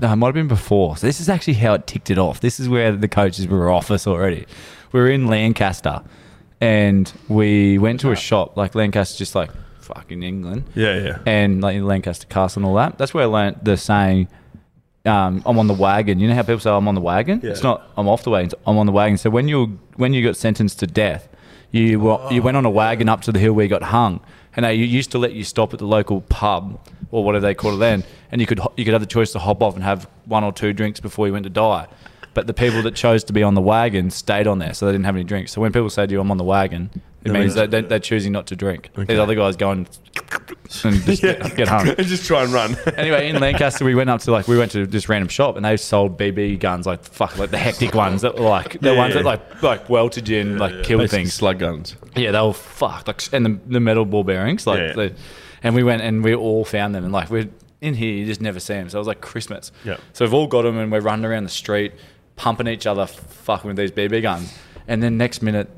[0.00, 0.96] No, it might have been before.
[0.96, 2.40] So this is actually how it ticked it off.
[2.40, 4.46] This is where the coaches were off us already.
[4.90, 6.02] We were in Lancaster,
[6.60, 11.18] and we went to a shop like Lancaster, just like fucking England Yeah, yeah.
[11.26, 12.98] and like in Lancaster Castle and all that.
[12.98, 14.28] That's where I learnt the saying,
[15.06, 17.50] um, "I'm on the wagon." You know how people say, "I'm on the wagon." Yeah.
[17.50, 20.12] It's not "I'm off the wagon." It's, "I'm on the wagon." So when you when
[20.14, 21.28] you got sentenced to death,
[21.70, 24.20] you were, you went on a wagon up to the hill where you got hung,
[24.56, 26.80] and they used to let you stop at the local pub
[27.10, 29.38] or whatever they called it then, and you could you could have the choice to
[29.38, 31.86] hop off and have one or two drinks before you went to die.
[32.34, 34.92] But the people that chose to be on the wagon stayed on there, so they
[34.92, 35.52] didn't have any drinks.
[35.52, 36.90] So when people say to you, "I'm on the wagon,"
[37.24, 38.88] it That means they're, they're choosing not to drink.
[38.96, 39.04] Okay.
[39.04, 39.86] These other guys go and,
[40.84, 41.86] and just get, get hung.
[41.96, 42.76] just try and run.
[42.96, 45.64] Anyway, in Lancaster, we went up to like we went to this random shop and
[45.64, 48.96] they sold BB guns, like fuck, like the hectic ones that were like the Yeah,
[48.98, 49.22] ones yeah.
[49.22, 51.34] that like like welted you and like killed Basically things.
[51.34, 51.96] slug guns.
[52.16, 53.06] Yeah, they were fucked.
[53.08, 54.92] Like and the, the metal ball bearings, like Yeah.
[54.92, 55.14] the,
[55.62, 57.48] and we went and we all found them and like we're
[57.80, 58.88] in here, you just never see them.
[58.88, 59.72] So it was like Christmas.
[59.84, 59.96] Yeah.
[60.12, 61.92] So we've all got them and we're running around the street,
[62.36, 64.56] pumping each other, fucking with these BB guns.
[64.86, 65.68] And then next minute,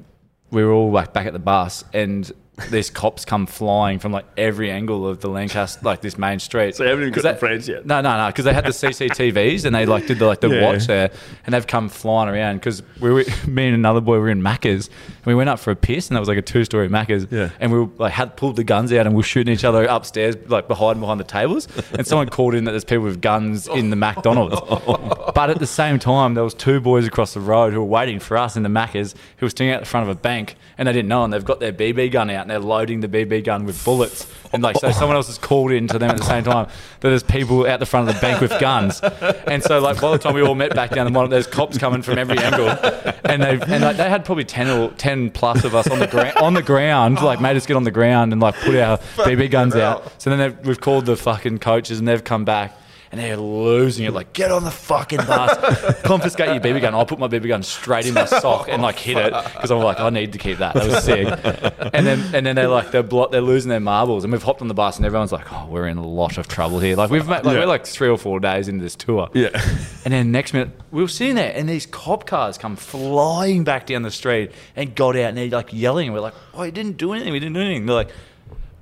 [0.51, 2.31] we were all like back at the bus and.
[2.71, 6.77] These cops come flying from like every angle of the Lancaster, like this main street.
[6.77, 7.85] So you haven't even got that- France yet.
[7.85, 10.49] no, no, no, because they had the CCTVs and they like did the like the
[10.51, 10.63] Yeah.
[10.63, 11.11] watch there,
[11.47, 14.87] and they've come flying around because we were me and another boy were in Macca's
[14.89, 17.27] and we went up for a piss and that was like a two story Macca's,
[17.31, 17.51] Yeah.
[17.59, 19.85] and we were, like had pulled the guns out and we were shooting each other
[19.87, 23.67] upstairs like behind behind the tables, and someone called in that there's people with guns
[23.67, 24.61] in the McDonald's,
[25.35, 28.21] but at the same time there was two boys across the road who were waiting
[28.21, 30.87] for us in the Macca's who were standing out the front of a bank and
[30.87, 33.45] they didn't know and they've got their BB gun out and they're loading the BB
[33.45, 34.31] gun with bullets.
[34.53, 36.67] And like so someone else has called in to them at the same time
[37.01, 39.01] that there's people out the front of the bank with guns.
[39.01, 41.79] And so like by the time we all met back down the bottom there's cops
[41.79, 42.69] coming from every angle.
[43.25, 46.07] And they and like they had probably 10 or 10 plus of us on the
[46.07, 48.99] ground on the ground like made us get on the ground and like put our
[49.17, 50.13] BB guns out.
[50.19, 52.77] so then we've called the fucking coaches and they've come back
[53.19, 54.13] and they're losing it.
[54.13, 56.95] Like, get on the fucking bus, confiscate your BB gun.
[56.95, 59.79] I'll put my BB gun straight in my sock and like hit it because I'm
[59.79, 60.75] like, I need to keep that.
[60.75, 61.29] That was sick.
[61.95, 64.63] And then and then they're like, they're blo- they're losing their marbles, and we've hopped
[64.63, 66.97] on the bus, and everyone's like, oh, we're in a lot of trouble here.
[66.97, 67.61] Like we've met, like Yeah.
[67.61, 69.29] we're like three or four days into this tour.
[69.35, 69.51] Yeah.
[70.05, 73.87] And then next minute, we were sitting there, and these cop cars come flying back
[73.87, 76.09] down the street and got out, and they're like yelling.
[76.09, 77.33] And we're like, "Oh, we didn't do anything.
[77.33, 78.11] We didn't do anything." They're like,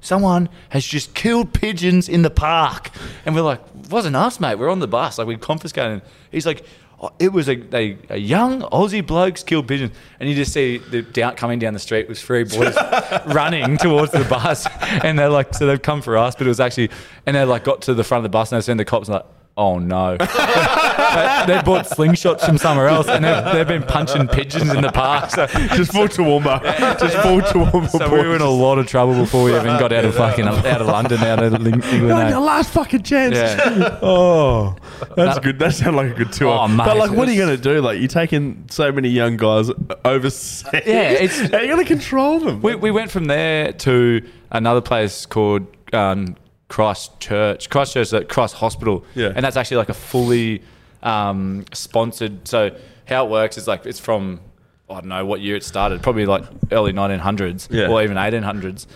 [0.03, 2.91] "Someone has just killed pigeons in the park,"
[3.25, 4.57] and we're like, "Wasn't us, mate.
[4.57, 5.17] We're on the bus.
[5.17, 6.09] Like we confiscated." Them.
[6.31, 6.65] He's like.
[7.01, 9.91] "Oh, It was a, a, a young Aussie blokes killed pigeons,
[10.21, 12.77] and you just see the down coming down the street was three boys
[13.27, 14.69] running towards the bus,
[15.03, 16.91] and they're like, so they've come for us, but it was actually,
[17.27, 19.09] and they like got to the front of the bus, and they seen the cops,
[19.09, 19.27] and like,
[19.57, 24.71] oh no, they, they bought slingshots from somewhere else, and they've, they've been punching pigeons
[24.73, 25.31] in the park.
[25.33, 26.99] So, Just full Toowoomba.
[26.99, 27.89] Just full Toowoomba.
[27.91, 30.47] so we were in a lot of trouble before we even got out of fucking
[30.47, 32.09] out of London, out of Ling- England.
[32.09, 32.31] Like eh?
[32.31, 33.35] your last fucking chance.
[33.37, 33.99] Yeah.
[34.03, 34.77] Oh,
[35.17, 35.59] that's That- good.
[35.59, 36.53] That sounds like a good tour.
[36.53, 37.81] Oh, mate, but like, what are you going to do?
[37.81, 39.71] Like, you're taking so many young guys
[40.05, 40.65] overseas.
[40.73, 42.61] Yeah, it's- How are you going to control them?
[42.63, 46.37] We, we went from there to another place called um,
[46.73, 49.33] Christchurch, Christchurch, uh, Christ Hospital, Yeah.
[49.37, 50.63] and that's actually like a fully
[51.03, 52.49] um, sponsored.
[52.49, 52.75] So
[53.07, 54.41] how it works is like it's from
[54.89, 57.89] I don't know what year it started, probably like early 1900s Yeah.
[57.89, 58.87] or even 1800s,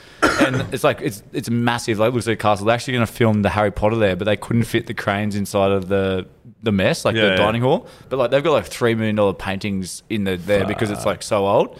[0.40, 1.98] and it's like it's it's massive.
[1.98, 2.64] Like it looks like a castle.
[2.66, 5.34] They're actually going to film the Harry Potter there, but they couldn't fit the cranes
[5.36, 6.26] inside of the
[6.62, 7.36] the mess, like Yeah, the yeah.
[7.36, 7.86] dining hall.
[8.08, 11.22] But like they've got like three million dollar paintings in the there because it's like
[11.22, 11.78] so old.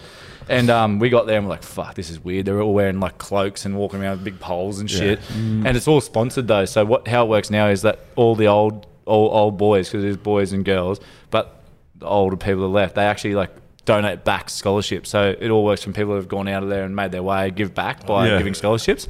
[0.49, 2.47] And um, we got there and we're like, fuck, this is weird.
[2.47, 5.21] They're all wearing like cloaks and walking around with big poles and shit.
[5.21, 5.67] Mm.
[5.67, 6.65] And it's all sponsored though.
[6.67, 10.03] So what how it works now is that all the old old, old boys, because
[10.03, 11.63] there's boys and girls, but
[11.97, 13.51] the older people that left, they actually like
[13.85, 15.09] donate back scholarships.
[15.11, 17.23] So it all works from people who have gone out of there and made their
[17.23, 18.39] way, give back by Yeah.
[18.39, 19.07] giving scholarships.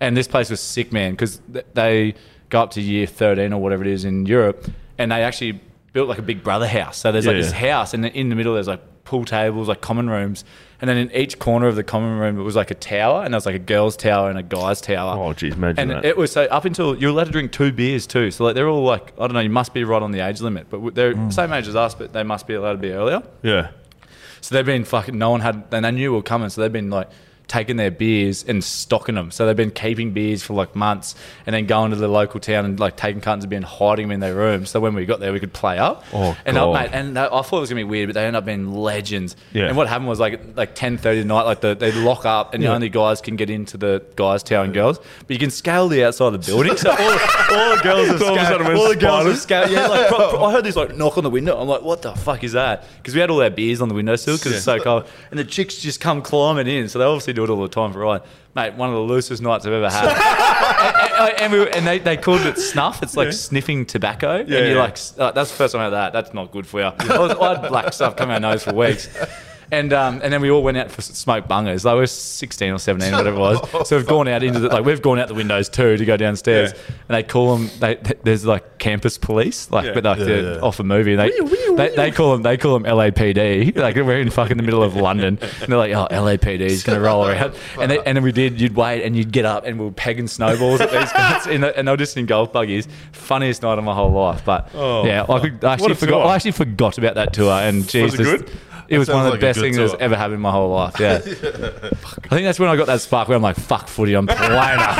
[0.00, 1.40] And this place was sick, man, because
[1.74, 2.14] they
[2.48, 4.66] go up to year 13 or whatever it is in Europe,
[4.98, 5.60] and they actually
[5.92, 6.96] built like a big brother house.
[6.98, 7.42] So there's like Yeah.
[7.42, 10.44] this house, and in the middle there's like pool tables, like common rooms,
[10.80, 13.32] and then in each corner of the common room it was like a tower, and
[13.32, 15.18] there was like a girl's tower and a guy's tower.
[15.18, 16.04] Oh, geez, imagine And that.
[16.04, 18.30] it was so up until you're allowed to drink two beers too.
[18.30, 20.40] So like they're all like I don't know, you must be right on the age
[20.40, 21.32] limit, but they're Mm.
[21.32, 23.22] same age as us, but they must be allowed to be earlier.
[23.42, 23.68] yeah.
[24.42, 25.18] So they've been fucking.
[25.18, 26.48] No one had, and they knew we were coming.
[26.48, 27.08] So they've been like
[27.50, 29.32] taking their beers and stocking them.
[29.32, 32.64] So they've been keeping beers for like months and then going to the local town
[32.64, 34.66] and like taking cartons of beer and hiding them in their room.
[34.66, 36.04] So when we got there, we could play up.
[36.12, 36.72] Oh, and I, God.
[36.74, 39.34] mate, and I thought it was gonna be weird, but they ended up being legends.
[39.52, 39.66] Yeah.
[39.66, 42.54] And what happened was like like ten thirty at night, like the, they lock up,
[42.54, 45.50] and the only guys can get into the guys' town and girls, but you can
[45.50, 46.76] scale the outside of the building.
[46.76, 48.60] So all, all the girls have All of a sudden scaled.
[48.68, 49.42] we're All the girls spiders.
[49.42, 49.70] scaled.
[49.72, 51.60] Yeah, like pro- pro- I heard this like knock on the window.
[51.60, 52.84] I'm like, what the fuck is that?
[52.98, 55.44] Because we had all our beers on the windowsill because it's so cold, and the
[55.44, 56.88] chicks just come climbing in.
[56.88, 58.22] So they obviously do it all the time for ride.
[58.54, 60.08] Mate, one of the loosest nights I've ever had.
[61.20, 63.02] and, and, and, we, and they, they called it snuff.
[63.02, 63.32] It's like Yeah.
[63.32, 64.36] sniffing tobacco.
[64.36, 64.82] Yeah, and you're yeah.
[64.82, 66.12] like, uh, that's the first time I had that.
[66.12, 66.86] That's not good for you.
[66.86, 69.08] I, was, I had black stuff coming out my nose for weeks.
[69.72, 71.84] And um, and then we all went out for smoke bungers.
[71.84, 73.60] Like we were 16 or 17, whatever it was.
[73.88, 76.16] So we've gone out into the, like, we've gone out the windows too to go
[76.16, 76.72] downstairs.
[76.74, 76.94] Yeah.
[77.08, 79.94] And they call them, they, th- there's like campus police, like, Yeah.
[79.94, 80.60] but like Yeah, they're yeah.
[80.60, 81.14] off a movie.
[81.14, 81.30] They,
[81.76, 83.76] they, they call them, they call them LAPD.
[83.76, 85.38] Like we're in fucking the middle of London.
[85.40, 87.54] And they're like, oh, LAPD is going to roll around.
[87.80, 89.92] And, they, and then we did, you'd wait and you'd get up and we were
[89.92, 91.46] pegging snowballs at these guys.
[91.50, 92.88] In the, and they were just in golf buggies.
[93.12, 94.44] Funniest night of my whole life.
[94.44, 96.26] But Oh, yeah, I, could, I actually forgot, tour.
[96.26, 97.52] I actually forgot about that tour.
[97.52, 98.20] And Jesus.
[98.20, 98.50] it good?
[98.90, 100.98] It was one of the like best things that's ever happened in my whole life.
[100.98, 101.14] Yeah.
[101.18, 104.50] I think that's when I got that spark where I'm like, fuck footy, I'm playing
[104.50, 104.96] up.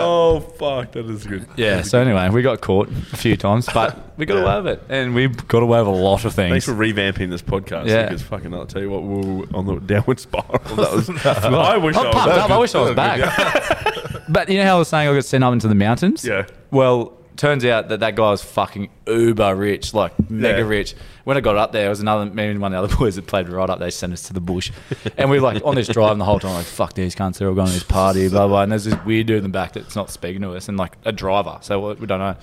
[0.02, 1.46] Oh fuck, that is good.
[1.56, 4.82] Yeah, so anyway, we got caught a few times, but we got away with it.
[4.88, 6.52] And we got away with a lot of things.
[6.52, 7.86] Thanks for revamping this podcast.
[7.88, 8.04] Yeah.
[8.04, 10.58] Because fucking, I'll tell you what, we were on the downward spiral.
[10.76, 11.08] That was.
[11.26, 12.38] I wish I'm I pumped was.
[12.38, 12.50] up.
[12.50, 14.24] I wish I was back.
[14.28, 16.24] but you know how I was saying I got sent up into the mountains?
[16.24, 16.46] Yeah.
[16.70, 20.64] Well, turns out that that guy was fucking uber rich, like mega Yeah.
[20.68, 20.94] rich.
[21.24, 23.16] When I got up there, it was another me and one of the other boys
[23.16, 23.78] that played right up.
[23.78, 24.70] They sent us to the bush,
[25.16, 27.48] and we were like on this drive the whole time, like fuck these cunts, they're
[27.48, 28.62] all going to this party, blah blah.
[28.62, 30.96] And there's this weird dude in the back that's not speaking to us, and like
[31.04, 32.36] a driver, so we- we don't know.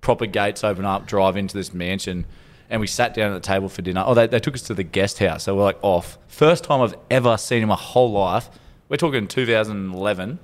[0.00, 2.24] Proper gates open up, drive into this mansion.
[2.72, 4.04] And we sat down at the table for dinner.
[4.06, 5.42] Oh, they, they took us to the guest house.
[5.42, 6.18] So we're like off.
[6.28, 8.48] First time I've ever seen in my whole life.
[8.88, 10.38] We're talking 2011,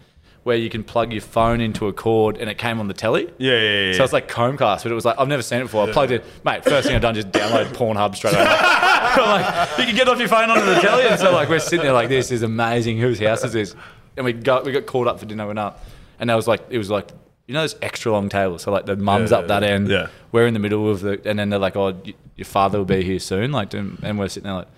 [0.46, 3.24] where you can plug your phone into a cord and it came on the telly.
[3.36, 3.92] Yeah, yeah, yeah.
[3.96, 5.88] So it's like Chromecast, but it was like I've never seen it before.
[5.88, 6.62] I plugged it, mate.
[6.62, 8.44] First thing I've done just download Pornhub straight away.
[8.48, 11.58] I'm like, you can get off your phone onto the telly, and so like we're
[11.58, 12.98] sitting there like this is amazing.
[12.98, 13.74] Whose house is this?
[14.16, 15.84] And we got we got called up for dinner, went up,
[16.20, 17.08] and that was like it was like
[17.48, 18.62] you know those extra long tables.
[18.62, 20.06] So like the mum's Yeah, up that yeah, end, yeah.
[20.30, 22.84] we're in the middle of the, and then they're like, oh, y- your father will
[22.84, 24.68] be here soon, like, and and we're sitting there like.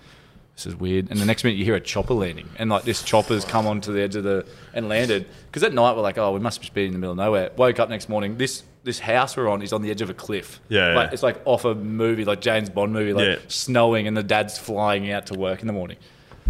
[0.59, 1.09] This is weird.
[1.09, 3.93] And the next minute you hear a chopper landing, and like this chopper's come onto
[3.93, 5.25] the edge of the and landed.
[5.47, 7.51] Because at night we're like, oh, we must just be in the middle of nowhere.
[7.55, 8.37] Woke up next morning.
[8.37, 10.59] This this house we're on is on the edge of a cliff.
[10.67, 11.13] Yeah, like yeah.
[11.13, 13.35] it's like off a movie, like James Bond movie, like Yeah.
[13.47, 15.95] snowing, and the dad's flying out to work in the morning.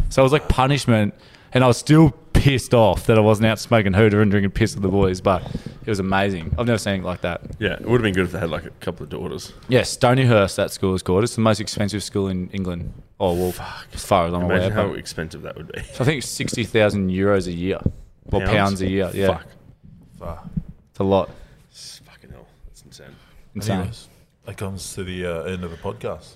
[0.10, 1.14] So it was like punishment,
[1.54, 4.74] and I was still pissed off that I wasn't out smoking hooter and drinking piss
[4.74, 5.20] with the boys.
[5.22, 6.54] But it was amazing.
[6.58, 7.42] I've never seen it like that.
[7.60, 9.54] yeah, it would have been good if they had like a couple of daughters.
[9.68, 11.24] Yeah, Stonyhurst, that school is called.
[11.24, 12.94] It's the most expensive school in England.
[13.20, 13.88] Oh well, Fuck.
[13.94, 14.58] as far as I'm aware.
[14.58, 15.82] Imagine how but- expensive that would be.
[15.82, 17.80] so I think it's sixty thousand euros a year,
[18.32, 19.12] or pounds, a year.
[19.14, 19.46] Yeah, Fuck.
[20.20, 20.48] Fuck.
[20.92, 21.30] it's a lot.
[21.70, 22.48] It's fucking hell.
[22.68, 23.16] That's insane.
[23.56, 23.78] Insane.
[23.80, 24.08] Anyways,
[24.46, 26.36] that comes to the uh, end of the podcast.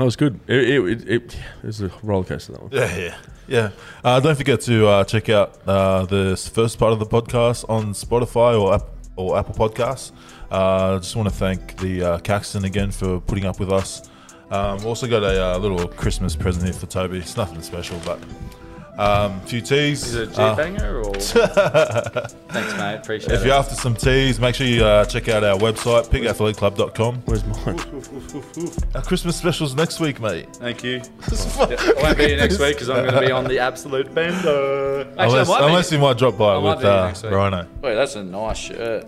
[0.00, 0.40] That was good.
[0.46, 2.70] It, it, it, it, was a roller coaster, that one.
[2.72, 3.70] Yeah, yeah, yeah.
[4.02, 7.92] Uh, don't forget to uh, check out uh, the first part of the podcast on
[7.92, 10.12] Spotify or App- or Apple Podcasts.
[10.50, 14.08] Uh, just want to thank the uh, Caxton again for putting up with us.
[14.50, 17.18] Um, also got a uh, little Christmas present here for Toby.
[17.18, 18.18] It's nothing special, but
[19.00, 20.02] um, a few teas.
[20.04, 21.14] Is it a Uh, banger or?
[21.14, 22.96] Thanks, mate.
[22.96, 23.34] Appreciate if it.
[23.40, 27.22] If you're after some teas, make sure you uh, check out our website, pigathleteclub.com.
[27.24, 27.78] Where's mine?
[28.94, 30.54] Our Christmas specials next week, mate.
[30.56, 31.00] Thank you.
[31.30, 35.06] I won't be here next week because I'm going to be on the absolute bender.
[35.18, 35.96] Actually, unless, I might unless be.
[35.96, 37.32] you might drop by I might with be uh, next week.
[37.32, 37.66] Rhino.
[37.82, 39.06] Wait, that's a nice shirt.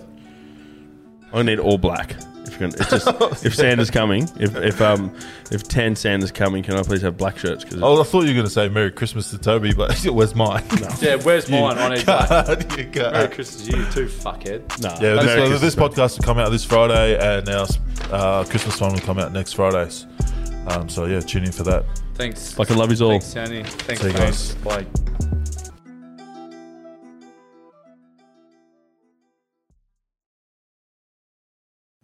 [1.35, 2.15] I need all black.
[2.63, 5.15] If you're gonna, it's just, if Santa's coming, if if um
[5.51, 7.65] if tan Santa's coming, can I please have black shirts?
[7.65, 10.35] Because Oh, I thought you were going to say Merry Christmas to Toby, but where's
[10.37, 10.65] mine?
[11.01, 11.79] Yeah, where's mine?
[11.79, 12.79] I need black.
[12.79, 13.13] You can't.
[13.13, 14.81] Merry Christmas to you too, fuckhead.
[14.83, 17.67] nah, Yeah, Merry this, uh, this podcast will come out this Friday, and our
[18.11, 20.07] uh, Christmas one will come out next Fridays.
[20.69, 21.85] Um, so yeah, tune in for that.
[22.15, 22.53] Thanks.
[22.53, 23.11] Fucking love yous all.
[23.19, 23.65] Thanks, Tony.
[23.65, 24.55] Thanks, See you guys.
[24.55, 24.85] guys.
[24.87, 25.12] Bye.